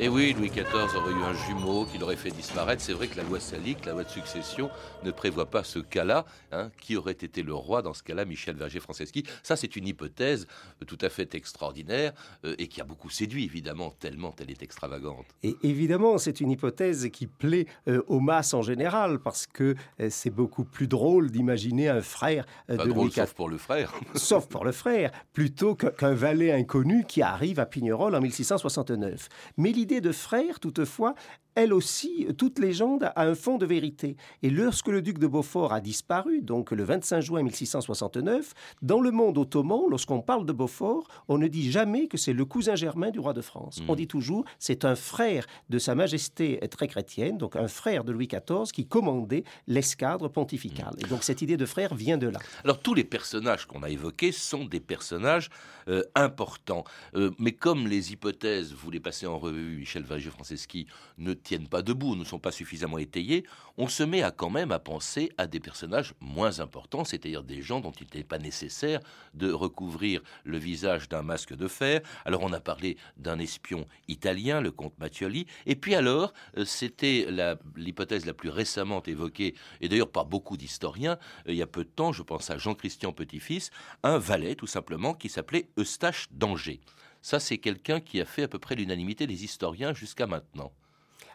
Et 0.00 0.08
oui, 0.08 0.32
Louis 0.32 0.48
XIV 0.48 0.94
aurait 0.94 1.12
eu 1.12 1.24
un 1.24 1.34
jumeau 1.34 1.84
qui 1.84 1.98
l'aurait 1.98 2.14
fait 2.14 2.30
disparaître. 2.30 2.80
C'est 2.80 2.92
vrai 2.92 3.08
que 3.08 3.16
la 3.16 3.24
loi 3.24 3.40
salique, 3.40 3.84
la 3.84 3.92
loi 3.92 4.04
de 4.04 4.08
succession, 4.08 4.70
ne 5.02 5.10
prévoit 5.10 5.50
pas 5.50 5.64
ce 5.64 5.80
cas-là. 5.80 6.24
Hein. 6.52 6.70
Qui 6.80 6.96
aurait 6.96 7.10
été 7.12 7.42
le 7.42 7.52
roi 7.52 7.82
dans 7.82 7.94
ce 7.94 8.04
cas-là 8.04 8.24
Michel 8.24 8.54
Verger-Franceschi? 8.54 9.24
Ça, 9.42 9.56
c'est 9.56 9.74
une 9.74 9.88
hypothèse 9.88 10.46
tout 10.86 10.98
à 11.00 11.08
fait 11.08 11.34
extraordinaire 11.34 12.12
euh, 12.44 12.54
et 12.58 12.68
qui 12.68 12.80
a 12.80 12.84
beaucoup 12.84 13.10
séduit, 13.10 13.44
évidemment, 13.44 13.90
tellement 13.98 14.32
elle 14.38 14.52
est 14.52 14.62
extravagante. 14.62 15.26
Et 15.42 15.56
évidemment, 15.64 16.16
c'est 16.18 16.40
une 16.40 16.52
hypothèse 16.52 17.10
qui 17.10 17.26
plaît 17.26 17.66
euh, 17.88 18.00
aux 18.06 18.20
masses 18.20 18.54
en 18.54 18.62
général 18.62 19.18
parce 19.18 19.48
que 19.48 19.74
euh, 19.98 20.08
c'est 20.10 20.30
beaucoup 20.30 20.62
plus 20.62 20.86
drôle 20.86 21.32
d'imaginer 21.32 21.88
un 21.88 22.02
frère 22.02 22.46
de 22.68 22.76
drôle, 22.76 22.88
Louis 22.90 23.10
Sauf 23.10 23.34
pour 23.34 23.48
le 23.48 23.58
frère. 23.58 23.92
sauf 24.14 24.46
pour 24.46 24.64
le 24.64 24.70
frère, 24.70 25.10
plutôt 25.32 25.74
qu'un 25.74 26.14
valet 26.14 26.52
inconnu 26.52 27.04
qui 27.04 27.20
arrive 27.20 27.58
à 27.58 27.66
Pignerol 27.66 28.14
en 28.14 28.20
1669. 28.20 29.28
Mais 29.56 29.72
l'idée 29.72 29.87
de 29.88 30.12
frère, 30.12 30.60
toutefois, 30.60 31.14
elle 31.58 31.72
aussi, 31.72 32.26
toute 32.38 32.58
légende 32.60 33.02
a 33.16 33.22
un 33.26 33.34
fond 33.34 33.58
de 33.58 33.66
vérité. 33.66 34.16
Et 34.44 34.50
lorsque 34.50 34.86
le 34.88 35.02
duc 35.02 35.18
de 35.18 35.26
Beaufort 35.26 35.72
a 35.72 35.80
disparu, 35.80 36.40
donc 36.40 36.70
le 36.70 36.84
25 36.84 37.20
juin 37.20 37.42
1669, 37.42 38.54
dans 38.82 39.00
le 39.00 39.10
monde 39.10 39.38
ottoman, 39.38 39.82
lorsqu'on 39.90 40.20
parle 40.20 40.46
de 40.46 40.52
Beaufort, 40.52 41.08
on 41.26 41.36
ne 41.38 41.48
dit 41.48 41.70
jamais 41.70 42.06
que 42.06 42.16
c'est 42.16 42.32
le 42.32 42.44
cousin 42.44 42.76
germain 42.76 43.10
du 43.10 43.18
roi 43.18 43.32
de 43.32 43.40
France. 43.40 43.80
On 43.88 43.94
Hmm. 43.94 43.96
dit 43.96 44.06
toujours 44.06 44.44
c'est 44.60 44.84
un 44.84 44.94
frère 44.94 45.46
de 45.68 45.78
Sa 45.80 45.94
Majesté 45.96 46.60
très 46.70 46.86
chrétienne, 46.86 47.38
donc 47.38 47.56
un 47.56 47.66
frère 47.68 48.04
de 48.04 48.12
Louis 48.12 48.28
XIV 48.28 48.70
qui 48.72 48.86
commandait 48.86 49.42
l'escadre 49.66 50.28
pontificale. 50.28 50.94
Et 50.98 51.06
donc 51.08 51.24
cette 51.24 51.42
idée 51.42 51.56
de 51.56 51.66
frère 51.66 51.94
vient 51.94 52.18
de 52.18 52.28
là. 52.28 52.38
Alors 52.62 52.78
tous 52.80 52.94
les 52.94 53.04
personnages 53.04 53.66
qu'on 53.66 53.82
a 53.82 53.90
évoqués 53.90 54.30
sont 54.30 54.64
des 54.64 54.80
personnages 54.80 55.50
euh, 55.88 56.02
importants. 56.14 56.84
Euh, 57.14 57.30
mais 57.38 57.52
comme 57.52 57.88
les 57.88 58.12
hypothèses, 58.12 58.72
vous 58.74 58.90
les 58.90 59.00
passez 59.00 59.26
en 59.26 59.38
revue, 59.38 59.78
Michel 59.78 60.02
Verger-Franceschi, 60.04 60.86
ne 61.16 61.32
tiennent 61.48 61.68
pas 61.68 61.80
debout, 61.80 62.14
ne 62.14 62.24
sont 62.24 62.38
pas 62.38 62.52
suffisamment 62.52 62.98
étayées, 62.98 63.44
on 63.78 63.88
se 63.88 64.02
met 64.02 64.22
à 64.22 64.30
quand 64.30 64.50
même 64.50 64.70
à 64.70 64.78
penser 64.78 65.30
à 65.38 65.46
des 65.46 65.60
personnages 65.60 66.12
moins 66.20 66.60
importants, 66.60 67.04
c'est-à-dire 67.04 67.42
des 67.42 67.62
gens 67.62 67.80
dont 67.80 67.92
il 67.92 68.04
n'était 68.04 68.22
pas 68.22 68.38
nécessaire 68.38 69.00
de 69.32 69.50
recouvrir 69.50 70.20
le 70.44 70.58
visage 70.58 71.08
d'un 71.08 71.22
masque 71.22 71.54
de 71.54 71.66
fer. 71.66 72.02
Alors 72.26 72.42
on 72.42 72.52
a 72.52 72.60
parlé 72.60 72.98
d'un 73.16 73.38
espion 73.38 73.86
italien, 74.08 74.60
le 74.60 74.70
comte 74.72 74.98
Mattioli, 74.98 75.46
et 75.64 75.74
puis 75.74 75.94
alors, 75.94 76.34
euh, 76.58 76.66
c'était 76.66 77.26
la- 77.30 77.56
l'hypothèse 77.76 78.26
la, 78.26 78.34
plus 78.34 78.50
récemment 78.50 79.02
évoquée, 79.04 79.54
et 79.80 79.88
d'ailleurs 79.88 80.12
par 80.12 80.26
beaucoup 80.26 80.58
d'historiens, 80.58 81.18
euh, 81.46 81.52
il 81.52 81.56
y 81.56 81.62
a 81.62 81.66
peu 81.66 81.84
de 81.84 81.88
temps, 81.88 82.12
je 82.12 82.22
pense 82.22 82.50
à 82.50 82.58
Jean-Christian 82.58 83.12
Petit-Fils, 83.12 83.70
un 84.02 84.18
valet 84.18 84.54
tout 84.54 84.66
simplement 84.66 85.14
qui 85.14 85.30
s'appelait 85.30 85.70
Eustache 85.78 86.26
d'Angers. 86.30 86.80
Ça, 87.22 87.40
c'est 87.40 87.58
quelqu'un 87.58 88.00
qui 88.00 88.20
a 88.20 88.26
fait 88.26 88.42
à 88.42 88.48
peu 88.48 88.58
près 88.58 88.74
l'unanimité 88.74 89.26
des 89.26 89.44
historiens 89.44 89.94
jusqu'à 89.94 90.26
maintenant. 90.26 90.72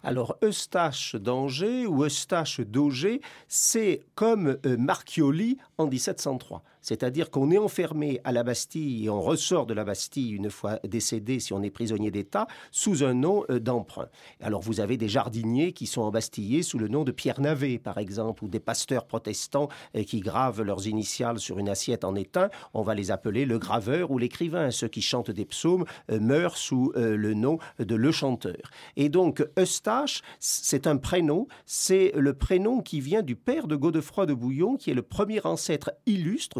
Alors, 0.03 0.37
Eustache 0.43 1.15
d'Angers 1.15 1.87
ou 1.87 2.03
Eustache 2.03 2.59
d'Auger, 2.59 3.21
c'est 3.47 4.01
comme 4.15 4.57
euh, 4.65 4.77
Marchioli 4.77 5.57
en 5.77 5.87
1703. 5.87 6.61
C'est-à-dire 6.83 7.31
qu'on 7.31 7.49
est 7.49 7.57
enfermé 7.57 8.19
à 8.25 8.31
la 8.31 8.43
Bastille 8.43 9.05
et 9.05 9.09
on 9.09 9.21
ressort 9.21 9.65
de 9.65 9.73
la 9.73 9.85
Bastille 9.85 10.31
une 10.31 10.49
fois 10.49 10.79
décédé, 10.83 11.39
si 11.39 11.53
on 11.53 11.63
est 11.63 11.69
prisonnier 11.69 12.11
d'État, 12.11 12.45
sous 12.71 13.03
un 13.03 13.13
nom 13.13 13.45
euh, 13.49 13.59
d'emprunt. 13.59 14.09
Alors, 14.41 14.61
vous 14.61 14.81
avez 14.81 14.97
des 14.97 15.07
jardiniers 15.07 15.71
qui 15.71 15.87
sont 15.87 16.01
embastillés 16.01 16.61
sous 16.61 16.77
le 16.77 16.89
nom 16.89 17.05
de 17.05 17.11
Pierre 17.11 17.39
Navet, 17.39 17.79
par 17.79 17.97
exemple, 17.97 18.43
ou 18.43 18.49
des 18.49 18.59
pasteurs 18.59 19.05
protestants 19.05 19.69
euh, 19.95 20.03
qui 20.03 20.19
gravent 20.19 20.61
leurs 20.61 20.85
initiales 20.85 21.39
sur 21.39 21.57
une 21.57 21.69
assiette 21.69 22.03
en 22.03 22.15
étain. 22.15 22.49
On 22.73 22.81
va 22.81 22.95
les 22.95 23.11
appeler 23.11 23.45
le 23.45 23.57
graveur 23.57 24.11
ou 24.11 24.17
l'écrivain. 24.17 24.69
Ceux 24.69 24.89
qui 24.89 25.01
chantent 25.01 25.31
des 25.31 25.45
psaumes 25.45 25.85
euh, 26.11 26.19
meurent 26.19 26.57
sous 26.57 26.91
le 26.95 27.33
nom 27.33 27.59
de 27.79 27.95
le 27.95 28.11
chanteur. 28.11 28.69
Et 28.97 29.07
donc, 29.07 29.45
Eustache, 29.57 30.21
c'est 30.39 30.85
un 30.85 30.97
prénom, 30.97 31.47
c'est 31.65 32.11
le 32.15 32.33
prénom 32.33 32.81
qui 32.81 32.99
vient 32.99 33.21
du 33.21 33.35
père 33.35 33.67
de 33.67 33.75
Godefroy 33.75 34.25
de 34.25 34.33
Bouillon, 34.33 34.75
qui 34.75 34.91
est 34.91 34.93
le 34.93 35.01
premier 35.01 35.39
ancêtre 35.45 35.91
illustre, 36.05 36.59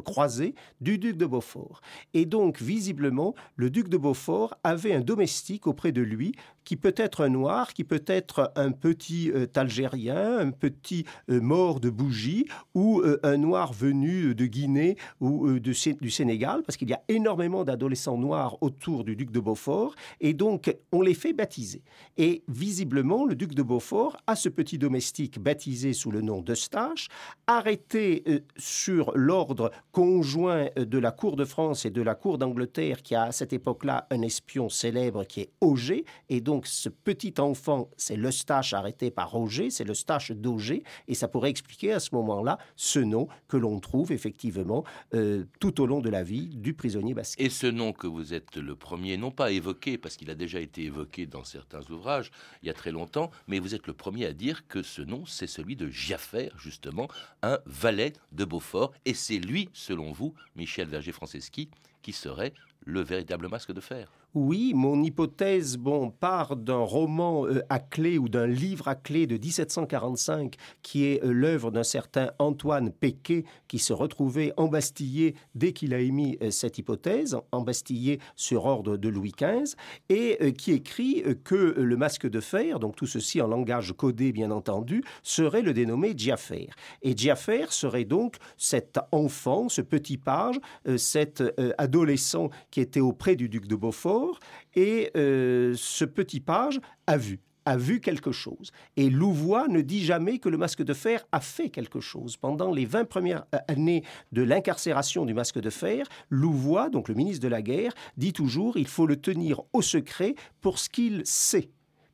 du 0.82 0.98
duc 0.98 1.18
de 1.18 1.26
Beaufort. 1.26 1.82
Et 2.14 2.26
donc, 2.26 2.62
visiblement, 2.62 3.36
le 3.56 3.70
duc 3.70 3.90
de 3.90 3.98
Beaufort 3.98 4.56
avait 4.64 4.94
un 4.94 5.02
domestique 5.02 5.68
auprès 5.68 5.92
de 5.92 6.02
lui, 6.02 6.34
qui 6.64 6.76
peut 6.76 6.94
être 6.98 7.24
un 7.24 7.30
noir, 7.30 7.74
qui 7.74 7.84
peut 7.84 8.04
être 8.08 8.52
un 8.56 8.72
petit 8.72 9.32
euh, 9.32 9.48
Algérien, 9.56 10.38
un 10.40 10.52
petit 10.52 11.06
euh, 11.30 11.40
mort 11.40 11.80
de 11.80 11.90
bougie, 11.90 12.46
ou 12.74 13.02
euh, 13.02 13.20
un 13.24 13.38
noir 13.38 13.74
venu 13.74 14.36
de 14.36 14.46
Guinée 14.46 14.98
ou 15.20 15.60
du 15.60 15.74
Sénégal, 15.74 16.64
parce 16.66 16.78
qu'il 16.78 16.90
y 16.90 16.94
a 16.94 17.02
énormément 17.08 17.64
d'adolescents 17.64 18.18
noirs 18.18 18.58
autour 18.62 19.04
du 19.04 19.16
duc 19.16 19.32
de 19.32 19.40
Beaufort, 19.40 19.96
et 20.22 20.34
donc 20.34 20.76
on 20.92 21.02
les 21.02 21.14
fait 21.14 21.34
baptiser. 21.34 21.82
Et 22.18 22.44
visiblement, 22.48 23.26
le 23.26 23.36
duc 23.36 23.54
de 23.54 23.64
Beaufort 23.64 24.18
a 24.28 24.36
ce 24.36 24.50
petit 24.50 24.78
domestique 24.78 25.40
baptisé 25.40 25.94
sous 25.94 26.12
le 26.12 26.22
nom 26.22 26.42
d'Eustache, 26.42 27.08
arrêté 27.48 28.24
sur 28.58 29.12
l'ordre 29.16 29.72
conjoint 29.92 30.68
de 30.76 30.98
la 30.98 31.12
cour 31.12 31.36
de 31.36 31.46
France 31.46 31.86
et 31.86 31.90
de 31.90 32.02
la 32.02 32.16
cour 32.16 32.38
d'Angleterre, 32.38 33.02
qui 33.04 33.16
a 33.16 33.24
à 33.24 33.32
cette 33.32 33.54
époque-là 33.54 34.08
un 34.10 34.22
espion 34.22 34.70
célèbre 34.70 35.24
qui 35.26 35.42
est 35.42 35.50
Auger, 35.62 36.06
et 36.30 36.42
donc 36.42 36.53
ce 36.64 36.90
petit 36.90 37.34
enfant, 37.40 37.90
c'est 37.98 38.16
l'Eustache 38.16 38.74
arrêté 38.74 39.12
par 39.12 39.36
Auger, 39.36 39.70
c'est 39.70 39.84
l'Eustache 39.84 40.32
d'Auger, 40.32 40.84
et 41.08 41.14
ça 41.14 41.28
pourrait 41.28 41.50
expliquer 41.50 41.94
à 41.94 42.00
ce 42.00 42.14
moment-là 42.16 42.58
ce 42.76 43.00
nom 43.00 43.28
que 43.48 43.58
l'on 43.58 43.80
trouve 43.80 44.12
effectivement 44.12 44.84
euh, 45.14 45.46
tout 45.60 45.82
au 45.82 45.86
long 45.86 46.00
de 46.00 46.10
la 46.10 46.24
vie 46.24 46.48
du 46.48 46.74
prisonnier 46.74 47.14
basque. 47.14 47.40
Et 47.40 47.50
ce 47.50 47.68
nom 47.68 47.94
que 47.94 48.08
vous 48.08 48.34
êtes 48.34 48.58
le 48.58 48.76
premier, 48.76 49.18
non 49.18 49.32
pas 49.32 49.52
évoqué, 49.52 49.98
parce 49.98 50.16
qu'il 50.16 50.30
a 50.30 50.36
déjà 50.36 50.60
été 50.60 50.84
évoqué 50.84 51.26
dans 51.26 51.44
certains 51.44 51.82
ouvrages 51.90 52.32
il 52.62 52.68
y 52.68 52.70
a 52.70 52.74
très 52.74 52.92
longtemps, 52.92 53.32
mais 53.48 53.60
vous 53.60 53.76
êtes 53.76 53.88
le 53.88 53.94
premier 53.94 54.26
à 54.26 54.34
dire 54.34 54.68
que 54.68 54.84
ce 54.84 55.02
nom, 55.02 55.26
c'est 55.26 55.48
celui 55.48 55.76
de 55.76 55.90
Giafer, 55.90 56.50
justement, 56.58 57.08
un 57.42 57.60
valet 57.66 58.14
de 58.32 58.46
Beaufort, 58.46 58.92
et 59.06 59.14
c'est 59.14 59.38
lui, 59.38 59.70
selon 59.74 60.12
vous, 60.12 60.34
Michel 60.56 60.88
Verger-Franceschi, 60.88 61.70
qui 62.02 62.14
serait 62.14 62.54
le 62.86 63.02
véritable 63.02 63.48
masque 63.48 63.72
de 63.72 63.82
fer. 63.82 64.12
Oui, 64.36 64.74
mon 64.74 65.04
hypothèse 65.04 65.78
bon, 65.78 66.10
part 66.10 66.56
d'un 66.56 66.80
roman 66.80 67.46
euh, 67.46 67.62
à 67.70 67.78
clé 67.78 68.18
ou 68.18 68.30
d'un 68.30 68.48
livre 68.48 68.88
à 68.88 68.96
clé 68.96 69.28
de 69.28 69.38
1745 69.38 70.56
qui 70.82 71.06
est 71.06 71.24
euh, 71.24 71.32
l'œuvre 71.32 71.70
d'un 71.70 71.84
certain 71.84 72.32
Antoine 72.40 72.90
Péquet 72.92 73.44
qui 73.68 73.78
se 73.78 73.94
retrouvait 73.94 74.52
embastillé 74.58 75.36
dès 75.54 75.72
qu'il 75.72 75.94
a 75.94 76.00
émis 76.00 76.40
euh, 76.42 76.50
cette 76.50 76.80
hypothèse, 76.80 77.38
embastillé 77.52 78.20
sur 78.36 78.66
ordre 78.66 78.98
de 78.98 79.08
Louis 79.08 79.34
XV, 79.40 79.76
et 80.10 80.54
qui 80.54 80.72
écrit 80.72 81.24
que 81.44 81.56
le 81.56 81.98
masque 81.98 82.28
de 82.28 82.40
fer, 82.40 82.80
donc 82.80 82.96
tout 82.96 83.06
ceci 83.06 83.40
en 83.40 83.48
langage 83.48 83.94
codé 83.96 84.32
bien 84.32 84.50
entendu, 84.50 85.04
serait 85.22 85.62
le 85.62 85.74
dénommé 85.74 86.14
Giafer. 86.18 86.70
Et 87.04 87.16
Giafer 87.16 87.68
serait 87.70 88.06
donc 88.06 88.38
cet 88.58 89.00
enfant, 89.12 89.70
ce 89.70 89.82
petit 89.82 90.18
page, 90.18 90.60
cet 90.98 91.44
adolescent 91.78 92.50
qui 92.72 92.82
était 92.82 93.00
auprès 93.00 93.36
du 93.36 93.50
duc 93.50 93.68
de 93.68 93.76
Beaufort, 93.76 94.23
et 94.76 95.12
euh, 95.16 95.74
ce 95.78 96.06
petit 96.06 96.40
page 96.40 96.80
a 97.08 97.18
vu 97.18 97.40
a 97.66 97.78
vu 97.78 98.00
quelque 98.02 98.32
chose. 98.32 98.72
Et 98.98 99.10
Louvois 99.10 99.68
ne 99.68 99.82
dit 99.82 100.04
jamais 100.04 100.40
que 100.40 100.50
le 100.50 100.58
masque 100.58 100.84
de 100.84 100.94
fer 100.94 101.26
a 101.32 101.40
fait 101.40 101.70
quelque 101.70 102.00
chose. 102.00 102.38
Pendant 102.38 102.72
les 102.72 102.86
20 102.86 103.06
premières 103.06 103.46
euh, 103.56 103.60
années 103.68 104.04
de 104.32 104.42
l'incarcération 104.42 105.26
du 105.26 105.34
masque 105.34 105.60
de 105.60 105.70
fer, 105.70 106.08
Louvois, 106.30 106.90
donc 106.90 107.08
le 107.08 107.16
ministre 107.16 107.42
de 107.42 107.48
la 107.48 107.62
Guerre, 107.62 107.94
dit 108.18 108.34
toujours 108.34 108.78
il 108.78 108.88
faut 108.88 109.08
le 109.08 109.18
tenir 109.18 109.62
au 109.74 109.82
secret 109.82 110.36
pour 110.62 110.80
ce 110.80 110.90
qu'il 110.90 111.22
sait, 111.26 111.70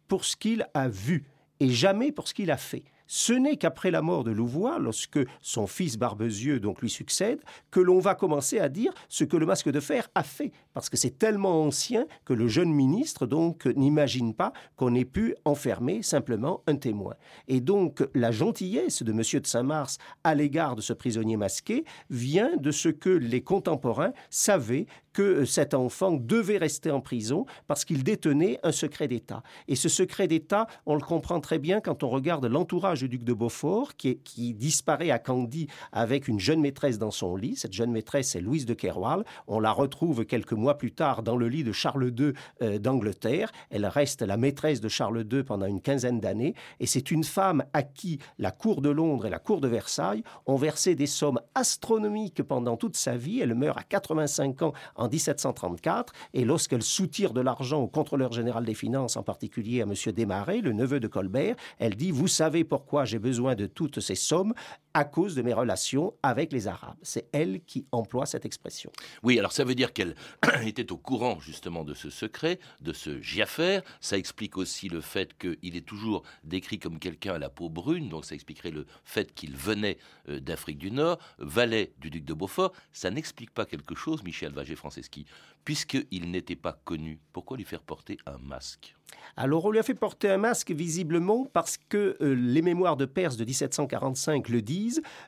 pour 0.07 0.25
ce 0.25 0.35
qu'il 0.35 0.67
a 0.73 0.87
vu, 0.87 1.25
et 1.59 1.69
jamais 1.69 2.11
pour 2.11 2.27
ce 2.27 2.33
qu'il 2.33 2.51
a 2.51 2.57
fait. 2.57 2.83
Ce 3.11 3.33
n'est 3.33 3.57
qu'après 3.57 3.89
la 3.89 4.03
mort 4.03 4.23
de 4.23 4.29
Louvois, 4.29 4.77
lorsque 4.77 5.17
son 5.41 5.65
fils 5.65 5.97
Barbezieux 5.97 6.59
donc 6.59 6.79
lui 6.79 6.91
succède, 6.91 7.41
que 7.71 7.79
l'on 7.79 7.97
va 7.97 8.13
commencer 8.13 8.59
à 8.59 8.69
dire 8.69 8.93
ce 9.07 9.23
que 9.23 9.35
le 9.35 9.47
masque 9.47 9.71
de 9.71 9.79
fer 9.79 10.07
a 10.13 10.21
fait, 10.21 10.51
parce 10.75 10.91
que 10.91 10.97
c'est 10.97 11.17
tellement 11.17 11.63
ancien 11.63 12.05
que 12.23 12.33
le 12.33 12.47
jeune 12.47 12.71
ministre 12.71 13.25
donc 13.25 13.65
n'imagine 13.65 14.35
pas 14.35 14.53
qu'on 14.75 14.93
ait 14.93 15.05
pu 15.05 15.33
enfermer 15.43 16.03
simplement 16.03 16.61
un 16.67 16.75
témoin. 16.75 17.15
Et 17.47 17.61
donc 17.61 18.07
la 18.13 18.31
gentillesse 18.31 19.01
de 19.01 19.11
Monsieur 19.11 19.39
de 19.39 19.47
Saint-Mars 19.47 19.97
à 20.23 20.35
l'égard 20.35 20.75
de 20.75 20.81
ce 20.81 20.93
prisonnier 20.93 21.35
masqué 21.35 21.85
vient 22.11 22.57
de 22.57 22.69
ce 22.69 22.89
que 22.89 23.09
les 23.09 23.41
contemporains 23.41 24.13
savaient 24.29 24.85
que 25.13 25.45
cet 25.45 25.73
enfant 25.73 26.11
devait 26.11 26.57
rester 26.57 26.91
en 26.91 27.01
prison 27.01 27.45
parce 27.67 27.85
qu'il 27.85 28.03
détenait 28.03 28.59
un 28.63 28.71
secret 28.71 29.07
d'État. 29.07 29.43
Et 29.67 29.75
ce 29.75 29.89
secret 29.89 30.27
d'État, 30.27 30.67
on 30.85 30.95
le 30.95 31.01
comprend 31.01 31.39
très 31.39 31.59
bien 31.59 31.81
quand 31.81 32.03
on 32.03 32.09
regarde 32.09 32.45
l'entourage 32.45 32.98
du 32.99 33.09
duc 33.09 33.23
de 33.23 33.33
Beaufort 33.33 33.95
qui, 33.95 34.53
disparaît 34.53 35.11
à 35.11 35.19
Candy 35.19 35.67
avec 35.91 36.27
une 36.27 36.39
jeune 36.39 36.61
maîtresse 36.61 36.97
dans 36.97 37.11
son 37.11 37.35
lit. 37.35 37.55
Cette 37.55 37.73
jeune 37.73 37.91
maîtresse 37.91 38.35
est 38.35 38.41
Louise 38.41 38.65
de 38.65 38.73
Keroual. 38.73 39.23
On 39.47 39.59
la 39.59 39.71
retrouve 39.71 40.25
quelques 40.25 40.53
mois 40.53 40.77
plus 40.77 40.91
tard 40.91 41.23
dans 41.23 41.35
le 41.35 41.47
lit 41.47 41.63
de 41.63 41.71
Charles 41.71 42.13
II 42.17 42.33
euh, 42.61 42.77
d'Angleterre. 42.79 43.51
Elle 43.69 43.85
reste 43.85 44.21
la 44.21 44.37
maîtresse 44.37 44.81
de 44.81 44.89
Charles 44.89 45.25
II 45.31 45.43
pendant 45.43 45.65
une 45.65 45.81
quinzaine 45.81 46.19
d'années 46.19 46.55
et 46.79 46.85
c'est 46.85 47.11
une 47.11 47.23
femme 47.23 47.63
à 47.73 47.83
qui 47.83 48.19
la 48.37 48.51
cour 48.51 48.81
de 48.81 48.89
Londres 48.89 49.25
et 49.25 49.29
la 49.29 49.39
cour 49.39 49.61
de 49.61 49.67
Versailles 49.67 50.23
ont 50.45 50.57
versé 50.57 50.95
des 50.95 51.07
sommes 51.07 51.39
astronomiques 51.55 52.43
pendant 52.43 52.77
toute 52.77 52.97
sa 52.97 53.15
vie. 53.15 53.39
Elle 53.39 53.55
meurt 53.55 53.77
à 53.77 53.83
85 53.83 54.61
ans 54.61 54.73
en 54.95 55.07
1734 55.07 56.13
et 56.33 56.45
lorsqu'elle 56.45 56.83
soutire 56.83 57.33
de 57.33 57.41
l'argent 57.41 57.81
au 57.81 57.87
contrôleur 57.87 58.31
général 58.31 58.65
des 58.65 58.73
finances, 58.73 59.17
en 59.17 59.23
particulier 59.23 59.81
à 59.81 59.83
M. 59.83 59.93
Desmarais, 60.13 60.61
le 60.61 60.73
neveu 60.73 60.99
de 60.99 61.07
Colbert, 61.07 61.55
elle 61.77 61.95
dit 61.95 62.11
Vous 62.11 62.27
savez 62.27 62.63
pourquoi 62.63 62.88
j'ai 63.05 63.19
besoin 63.19 63.55
de 63.55 63.65
toutes 63.67 63.99
ces 63.99 64.15
sommes 64.15 64.53
à 64.93 65.05
cause 65.05 65.35
de 65.35 65.41
mes 65.41 65.53
relations 65.53 66.13
avec 66.23 66.51
les 66.51 66.67
Arabes. 66.67 66.97
C'est 67.01 67.27
elle 67.31 67.61
qui 67.65 67.85
emploie 67.91 68.25
cette 68.25 68.45
expression. 68.45 68.91
Oui, 69.23 69.37
alors 69.37 69.51
ça 69.51 69.63
veut 69.63 69.75
dire 69.75 69.93
qu'elle 69.93 70.15
était 70.65 70.91
au 70.91 70.97
courant 70.97 71.39
justement 71.39 71.83
de 71.83 71.93
ce 71.93 72.09
secret, 72.09 72.59
de 72.81 72.93
ce 72.93 73.21
Giaffer. 73.21 73.81
Ça 74.01 74.17
explique 74.17 74.57
aussi 74.57 74.89
le 74.89 75.01
fait 75.01 75.37
qu'il 75.37 75.75
est 75.75 75.85
toujours 75.85 76.23
décrit 76.43 76.79
comme 76.79 76.99
quelqu'un 76.99 77.35
à 77.35 77.39
la 77.39 77.49
peau 77.49 77.69
brune, 77.69 78.09
donc 78.09 78.25
ça 78.25 78.35
expliquerait 78.35 78.71
le 78.71 78.85
fait 79.03 79.33
qu'il 79.33 79.55
venait 79.55 79.97
euh, 80.27 80.39
d'Afrique 80.39 80.77
du 80.77 80.91
Nord, 80.91 81.19
valet 81.37 81.93
du 81.99 82.09
duc 82.09 82.25
de 82.25 82.33
Beaufort. 82.33 82.73
Ça 82.91 83.11
n'explique 83.11 83.51
pas 83.51 83.65
quelque 83.65 83.95
chose, 83.95 84.23
Michel 84.23 84.51
Vagé-Franceschi, 84.53 85.25
puisqu'il 85.65 86.31
n'était 86.31 86.55
pas 86.55 86.79
connu. 86.83 87.19
Pourquoi 87.33 87.57
lui 87.57 87.65
faire 87.65 87.81
porter 87.81 88.17
un 88.25 88.37
masque? 88.37 88.95
Alors 89.35 89.65
on 89.65 89.71
lui 89.71 89.79
a 89.79 89.83
fait 89.83 89.93
porter 89.93 90.29
un 90.29 90.37
masque 90.37 90.71
visiblement 90.71 91.45
parce 91.51 91.77
que 91.77 92.17
euh, 92.21 92.33
les 92.33 92.61
mémoires 92.61 92.97
de 92.97 93.05
Perse 93.05 93.37
de 93.37 93.45
1745 93.45 94.49
le 94.49 94.61
disent, 94.61 94.78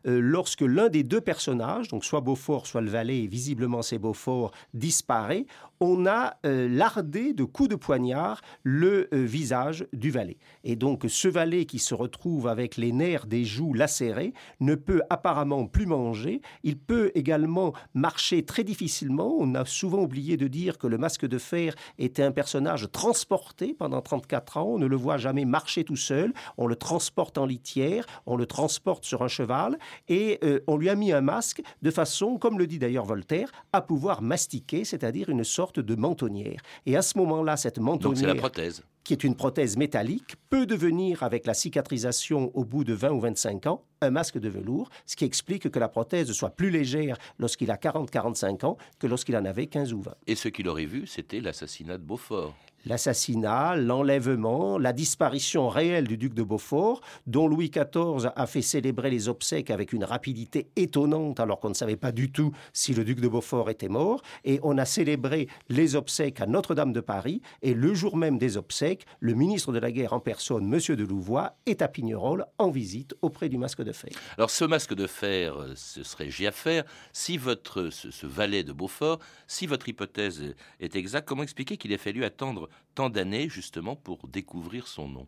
euh, 0.08 0.20
lorsque 0.22 0.62
l'un 0.62 0.90
des 0.90 1.04
deux 1.04 1.22
personnages, 1.22 1.88
donc 1.88 2.06
soit 2.06 2.22
Beaufort, 2.22 2.68
soit 2.68 2.82
le 2.82 2.90
valet, 2.90 3.24
et 3.24 3.28
visiblement 3.28 3.82
c'est 3.82 4.00
Beaufort, 4.00 4.52
disparaît, 4.74 5.46
on 5.80 6.06
a 6.06 6.36
euh, 6.46 6.70
lardé 6.70 7.34
de 7.34 7.44
coups 7.44 7.70
de 7.70 7.76
poignard 7.76 8.42
le 8.64 9.10
visage 9.12 9.86
du 9.94 10.12
valet. 10.12 10.38
Et 10.64 10.76
donc 10.76 11.06
ce 11.08 11.28
valet 11.28 11.66
qui 11.66 11.80
se 11.80 11.96
retrouve 11.96 12.48
avec 12.48 12.78
les 12.78 12.92
nerfs 12.92 13.26
des 13.26 13.44
joues 13.44 13.74
lacérés 13.74 14.34
ne 14.60 14.76
peut 14.76 15.02
apparemment 15.10 15.66
plus 15.66 15.88
manger, 15.88 16.42
il 16.64 16.78
peut 16.78 17.12
également 17.16 17.74
marcher 17.94 18.44
très 18.46 18.64
difficilement, 18.64 19.36
on 19.40 19.56
a 19.56 19.66
souvent 19.66 20.02
oublié 20.02 20.38
de 20.38 20.48
dire 20.48 20.78
que 20.78 20.88
le 20.88 20.98
masque 20.98 21.26
de 21.26 21.38
fer 21.38 21.76
était 21.98 22.24
un 22.24 22.32
personnage 22.32 22.92
transporté 22.92 23.74
pendant 23.74 24.02
34 24.02 24.58
ans, 24.58 24.68
on 24.74 24.80
ne 24.80 24.86
le 24.86 24.96
voit 24.96 25.18
jamais 25.18 25.46
marcher 25.46 25.84
tout 25.84 25.96
seul, 25.96 26.34
on 26.58 26.68
le 26.68 26.76
transporte 26.76 27.38
en 27.38 27.46
litière, 27.46 28.06
on 28.26 28.36
le 28.36 28.46
transporte 28.46 29.06
sur 29.06 29.24
un 29.24 29.28
cheval, 29.42 29.78
et 30.08 30.40
euh, 30.44 30.60
on 30.68 30.78
lui 30.78 30.90
a 30.90 30.96
mis 30.96 31.12
un 31.12 31.22
masque 31.22 31.62
de 31.82 31.92
façon, 31.92 32.38
comme 32.38 32.58
le 32.58 32.68
dit 32.68 32.80
d'ailleurs 32.80 33.06
Voltaire, 33.06 33.52
à 33.74 33.82
pouvoir 33.82 34.22
mastiquer, 34.22 34.86
c'est-à-dire 34.86 35.30
une 35.30 35.44
sorte 35.44 35.80
de 35.80 35.96
mentonnière. 35.96 36.62
Et 36.86 36.96
à 36.96 37.02
ce 37.02 37.18
moment-là, 37.18 37.58
cette 37.58 37.80
mentonnière... 37.80 38.10
Donc 38.10 38.18
c'est 38.18 38.28
la 38.28 38.36
prothèse 38.36 38.84
qui 39.04 39.14
est 39.14 39.24
une 39.24 39.36
prothèse 39.36 39.78
métallique, 39.78 40.36
peut 40.50 40.66
devenir, 40.66 41.24
avec 41.24 41.46
la 41.48 41.54
cicatrisation 41.54 42.52
au 42.54 42.64
bout 42.64 42.84
de 42.84 42.94
20 42.94 43.10
ou 43.10 43.20
25 43.20 43.66
ans, 43.68 43.84
un 44.02 44.12
masque 44.12 44.38
de 44.38 44.50
velours, 44.50 44.90
ce 45.06 45.16
qui 45.16 45.26
explique 45.26 45.70
que 45.70 45.80
la 45.80 45.90
prothèse 45.90 46.32
soit 46.32 46.52
plus 46.52 46.70
légère 46.70 47.18
lorsqu'il 47.40 47.72
a 47.72 47.78
40-45 47.78 48.66
ans 48.66 48.78
que 49.00 49.08
lorsqu'il 49.08 49.36
en 49.36 49.46
avait 49.46 49.68
15 49.68 49.94
ou 49.94 50.02
20. 50.02 50.14
Et 50.28 50.36
ce 50.36 50.50
qu'il 50.50 50.68
aurait 50.68 50.86
vu, 50.86 51.08
c'était 51.08 51.40
l'assassinat 51.40 51.98
de 51.98 52.04
Beaufort 52.04 52.56
l'assassinat, 52.86 53.76
l'enlèvement, 53.76 54.78
la 54.78 54.94
disparition 54.94 55.70
réelle 55.70 56.08
du 56.08 56.18
duc 56.18 56.34
de 56.34 56.44
Beaufort, 56.44 57.02
dont 57.28 57.48
Louis 57.48 57.70
XIV 57.70 58.32
a 58.36 58.48
fait 58.48 58.62
célébrer 58.62 59.10
les 59.10 59.30
obsèques 59.30 59.70
avec 59.70 59.94
une 59.94 60.04
rapidité 60.04 60.70
étonnante, 60.76 61.40
alors 61.40 61.60
qu'on 61.60 61.70
ne 61.70 61.74
savait 61.74 61.96
pas 61.96 62.12
du 62.12 62.32
tout 62.32 62.52
si 62.74 62.94
le 62.94 63.04
duc 63.04 63.20
de 63.20 63.28
Beaufort 63.28 63.70
était 63.70 63.90
mort. 63.90 64.22
Et 64.44 64.60
on 64.64 64.78
a 64.78 64.86
célébré 64.86 65.48
les 65.70 65.96
obsèques 65.96 66.42
à 66.42 66.46
Notre-Dame 66.46 66.94
de 66.94 67.02
Paris. 67.02 67.42
Et 67.62 67.74
le 67.74 67.94
jour 67.94 68.18
même 68.18 68.38
des 68.38 68.58
obsèques, 68.58 69.06
le 69.20 69.34
ministre 69.34 69.72
de 69.72 69.80
la 69.80 69.92
Guerre 69.92 70.14
en 70.14 70.20
personne, 70.20 70.74
M. 70.74 70.96
de 70.96 71.04
Louvois, 71.04 71.56
est 71.66 71.82
à 71.82 71.88
Pignerol 71.88 72.46
en 72.58 72.70
visite 72.70 73.16
auprès 73.22 73.50
du 73.50 73.58
masque 73.58 73.84
de 73.84 73.92
fer. 73.92 74.12
Alors 74.38 74.50
ce 74.50 74.66
masque 74.66 74.94
de 74.94 75.08
fer, 75.08 75.56
euh, 75.58 75.74
ce 75.76 76.04
serait 76.04 76.30
Giaffer. 76.30 76.82
Si 77.14 77.38
votre, 77.38 77.90
ce, 77.90 78.12
ce 78.12 78.26
valet 78.26 78.64
de 78.64 78.74
Beaufort, 78.74 79.20
si 79.48 79.68
votre 79.68 79.88
hypothèse 79.90 80.56
est 80.80 80.96
exacte, 80.96 81.28
comment 81.28 81.44
expliquer 81.44 81.78
qu'il 81.78 81.92
ait 81.92 81.98
fallu 81.98 82.24
attendre 82.24 82.70
tant 82.96 83.10
d'années 83.10 83.50
justement 83.50 83.96
pour 83.96 84.28
découvrir 84.28 84.88
son 84.88 85.08
nom 85.08 85.28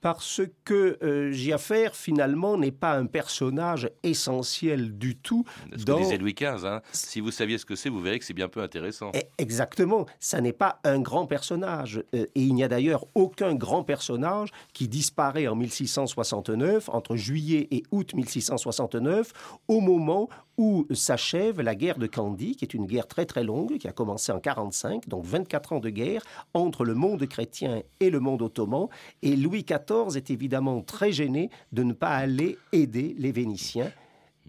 parce 0.00 0.40
que 0.64 0.98
euh, 1.02 1.32
Giaffer, 1.32 1.90
finalement, 1.92 2.56
n'est 2.56 2.72
pas 2.72 2.96
un 2.96 3.06
personnage 3.06 3.90
essentiel 4.02 4.96
du 4.96 5.16
tout. 5.16 5.44
Ce 5.76 5.84
dans... 5.84 5.96
que 5.96 6.02
disait 6.02 6.18
Louis 6.18 6.34
XV, 6.34 6.64
hein. 6.66 6.82
si 6.92 7.20
vous 7.20 7.30
saviez 7.30 7.58
ce 7.58 7.66
que 7.66 7.74
c'est, 7.74 7.88
vous 7.88 8.00
verrez 8.00 8.18
que 8.18 8.24
c'est 8.24 8.34
bien 8.34 8.48
peu 8.48 8.62
intéressant. 8.62 9.10
Eh, 9.14 9.28
exactement, 9.38 10.06
ça 10.20 10.40
n'est 10.40 10.52
pas 10.52 10.80
un 10.84 11.00
grand 11.00 11.26
personnage. 11.26 12.02
Euh, 12.14 12.26
et 12.34 12.42
il 12.42 12.54
n'y 12.54 12.62
a 12.62 12.68
d'ailleurs 12.68 13.06
aucun 13.14 13.54
grand 13.54 13.82
personnage 13.82 14.50
qui 14.72 14.88
disparaît 14.88 15.48
en 15.48 15.56
1669, 15.56 16.88
entre 16.90 17.16
juillet 17.16 17.66
et 17.70 17.82
août 17.90 18.14
1669, 18.14 19.32
au 19.66 19.80
moment 19.80 20.28
où 20.58 20.86
s'achève 20.90 21.60
la 21.60 21.74
guerre 21.74 21.98
de 21.98 22.06
Candie, 22.06 22.56
qui 22.56 22.64
est 22.64 22.74
une 22.74 22.86
guerre 22.86 23.06
très 23.06 23.24
très 23.24 23.44
longue, 23.44 23.78
qui 23.78 23.88
a 23.88 23.92
commencé 23.92 24.32
en 24.32 24.40
45, 24.40 25.08
donc 25.08 25.24
24 25.24 25.74
ans 25.74 25.80
de 25.80 25.88
guerre 25.88 26.22
entre 26.52 26.84
le 26.84 26.94
monde 26.94 27.24
chrétien 27.26 27.82
et 28.00 28.10
le 28.10 28.20
monde 28.20 28.42
ottoman. 28.42 28.88
Et 29.22 29.36
Louis 29.36 29.64
XIV 29.64 30.16
est 30.16 30.30
évidemment 30.30 30.82
très 30.82 31.12
gêné 31.12 31.50
de 31.72 31.84
ne 31.84 31.92
pas 31.92 32.10
aller 32.10 32.58
aider 32.72 33.14
les 33.18 33.32
Vénitiens 33.32 33.90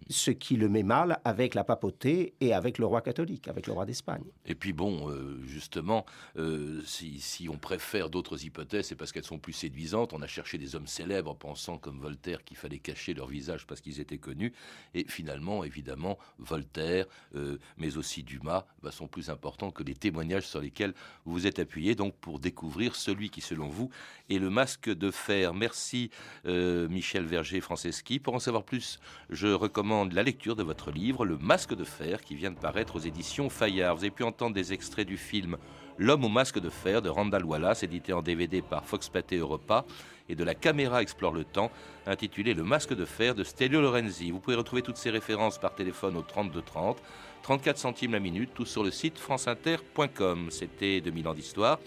ce 0.09 0.31
qui 0.31 0.55
le 0.55 0.69
met 0.69 0.83
mal 0.83 1.19
avec 1.25 1.55
la 1.55 1.63
papauté 1.63 2.33
et 2.39 2.53
avec 2.53 2.77
le 2.77 2.85
roi 2.85 3.01
catholique, 3.01 3.47
avec 3.47 3.67
le 3.67 3.73
roi 3.73 3.85
d'Espagne. 3.85 4.23
Et 4.45 4.55
puis 4.55 4.73
bon, 4.73 5.09
euh, 5.09 5.39
justement, 5.45 6.05
euh, 6.37 6.81
si, 6.85 7.47
on 7.51 7.57
préfère 7.57 8.09
d'autres 8.09 8.45
hypothèses, 8.45 8.87
c'est 8.87 8.95
parce 8.95 9.11
qu'elles 9.11 9.25
sont 9.25 9.39
plus 9.39 9.53
séduisantes. 9.53 10.13
On 10.13 10.21
a 10.21 10.27
cherché 10.27 10.57
des 10.57 10.75
hommes 10.75 10.87
célèbres 10.87 11.35
pensant, 11.35 11.77
comme 11.77 11.99
Voltaire, 11.99 12.43
qu'il 12.43 12.57
fallait 12.57 12.79
cacher 12.79 13.13
leur 13.13 13.27
visage 13.27 13.65
parce 13.67 13.81
qu'ils 13.81 13.99
étaient 13.99 14.17
connus. 14.17 14.53
Et 14.93 15.05
finalement, 15.07 15.63
évidemment, 15.63 16.17
Voltaire, 16.37 17.05
euh, 17.35 17.57
mais 17.77 17.97
aussi 17.97 18.23
Dumas, 18.23 18.65
bah, 18.81 18.91
sont 18.91 19.07
plus 19.07 19.29
importants 19.29 19.71
que 19.71 19.83
les 19.83 19.95
témoignages 19.95 20.47
sur 20.47 20.61
lesquels 20.61 20.93
vous 21.25 21.33
vous 21.33 21.47
êtes 21.47 21.59
appuyé, 21.59 21.95
donc 21.95 22.15
pour 22.15 22.39
découvrir 22.39 22.95
celui 22.95 23.29
qui, 23.29 23.41
selon 23.41 23.69
vous, 23.69 23.89
est 24.29 24.39
le 24.39 24.49
masque 24.49 24.89
de 24.89 25.11
fer. 25.11 25.53
Merci 25.53 26.09
Michel 26.45 27.25
Verger-Franceschi. 27.25 28.19
Pour 28.19 28.33
en 28.33 28.39
savoir 28.39 28.63
plus, 28.63 28.99
je 29.29 29.47
recommande 29.47 29.88
la 29.89 30.23
lecture 30.23 30.55
de 30.55 30.61
votre 30.61 30.91
livre, 30.91 31.25
Le 31.25 31.37
Masque 31.37 31.73
de 31.73 31.83
Fer, 31.83 32.21
qui 32.21 32.35
vient 32.35 32.51
de 32.51 32.59
paraître 32.59 32.95
aux 32.95 32.99
éditions 32.99 33.49
Fayard. 33.49 33.95
Vous 33.95 34.03
avez 34.03 34.11
pu 34.11 34.23
entendre 34.23 34.53
des 34.53 34.71
extraits 34.71 35.07
du 35.07 35.17
film 35.17 35.57
L'homme 35.97 36.25
au 36.25 36.29
masque 36.29 36.59
de 36.59 36.69
fer 36.69 37.01
de 37.01 37.09
Randall 37.09 37.43
Wallace, 37.43 37.83
édité 37.83 38.13
en 38.13 38.21
DVD 38.21 38.61
par 38.61 38.85
Fox 38.85 39.09
Pathé 39.09 39.37
Europa, 39.37 39.85
et 40.29 40.35
de 40.35 40.43
La 40.43 40.53
caméra 40.53 41.01
explore 41.01 41.33
le 41.33 41.43
temps, 41.43 41.71
intitulé 42.05 42.53
Le 42.53 42.63
masque 42.63 42.93
de 42.93 43.03
fer 43.03 43.33
de 43.33 43.43
Stelio 43.43 43.81
Lorenzi. 43.81 44.29
Vous 44.31 44.39
pouvez 44.39 44.55
retrouver 44.55 44.83
toutes 44.83 44.97
ces 44.97 45.09
références 45.09 45.57
par 45.57 45.73
téléphone 45.73 46.15
au 46.15 46.21
3230, 46.21 47.01
34 47.41 47.77
centimes 47.77 48.11
la 48.11 48.19
minute, 48.19 48.51
tout 48.53 48.65
sur 48.65 48.83
le 48.83 48.91
site 48.91 49.17
franceinter.com. 49.17 50.51
C'était 50.51 51.01
2000 51.01 51.27
ans 51.27 51.33
d'histoire. 51.33 51.79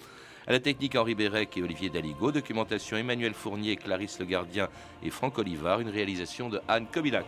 À 0.47 0.53
la 0.53 0.59
technique 0.59 0.97
Henri 0.97 1.15
Bérec 1.15 1.57
et 1.57 1.63
Olivier 1.63 1.89
Daligo, 1.89 2.33
documentation 2.33 2.97
Emmanuel 2.97 3.33
Fournier, 3.33 3.77
Clarisse 3.77 4.19
Le 4.19 4.25
Gardien 4.25 4.69
et 5.05 5.11
Franck 5.11 5.39
Olivard, 5.39 5.79
une 5.79 5.89
réalisation 5.89 6.49
de 6.49 6.61
Anne 6.67 6.87
Kobilac. 6.93 7.27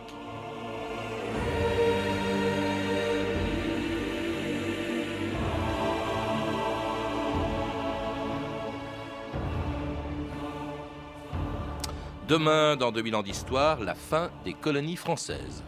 Demain, 12.27 12.75
dans 12.75 12.91
2000 12.91 13.15
ans 13.17 13.21
d'histoire, 13.21 13.79
la 13.81 13.93
fin 13.93 14.31
des 14.45 14.53
colonies 14.53 14.95
françaises. 14.95 15.63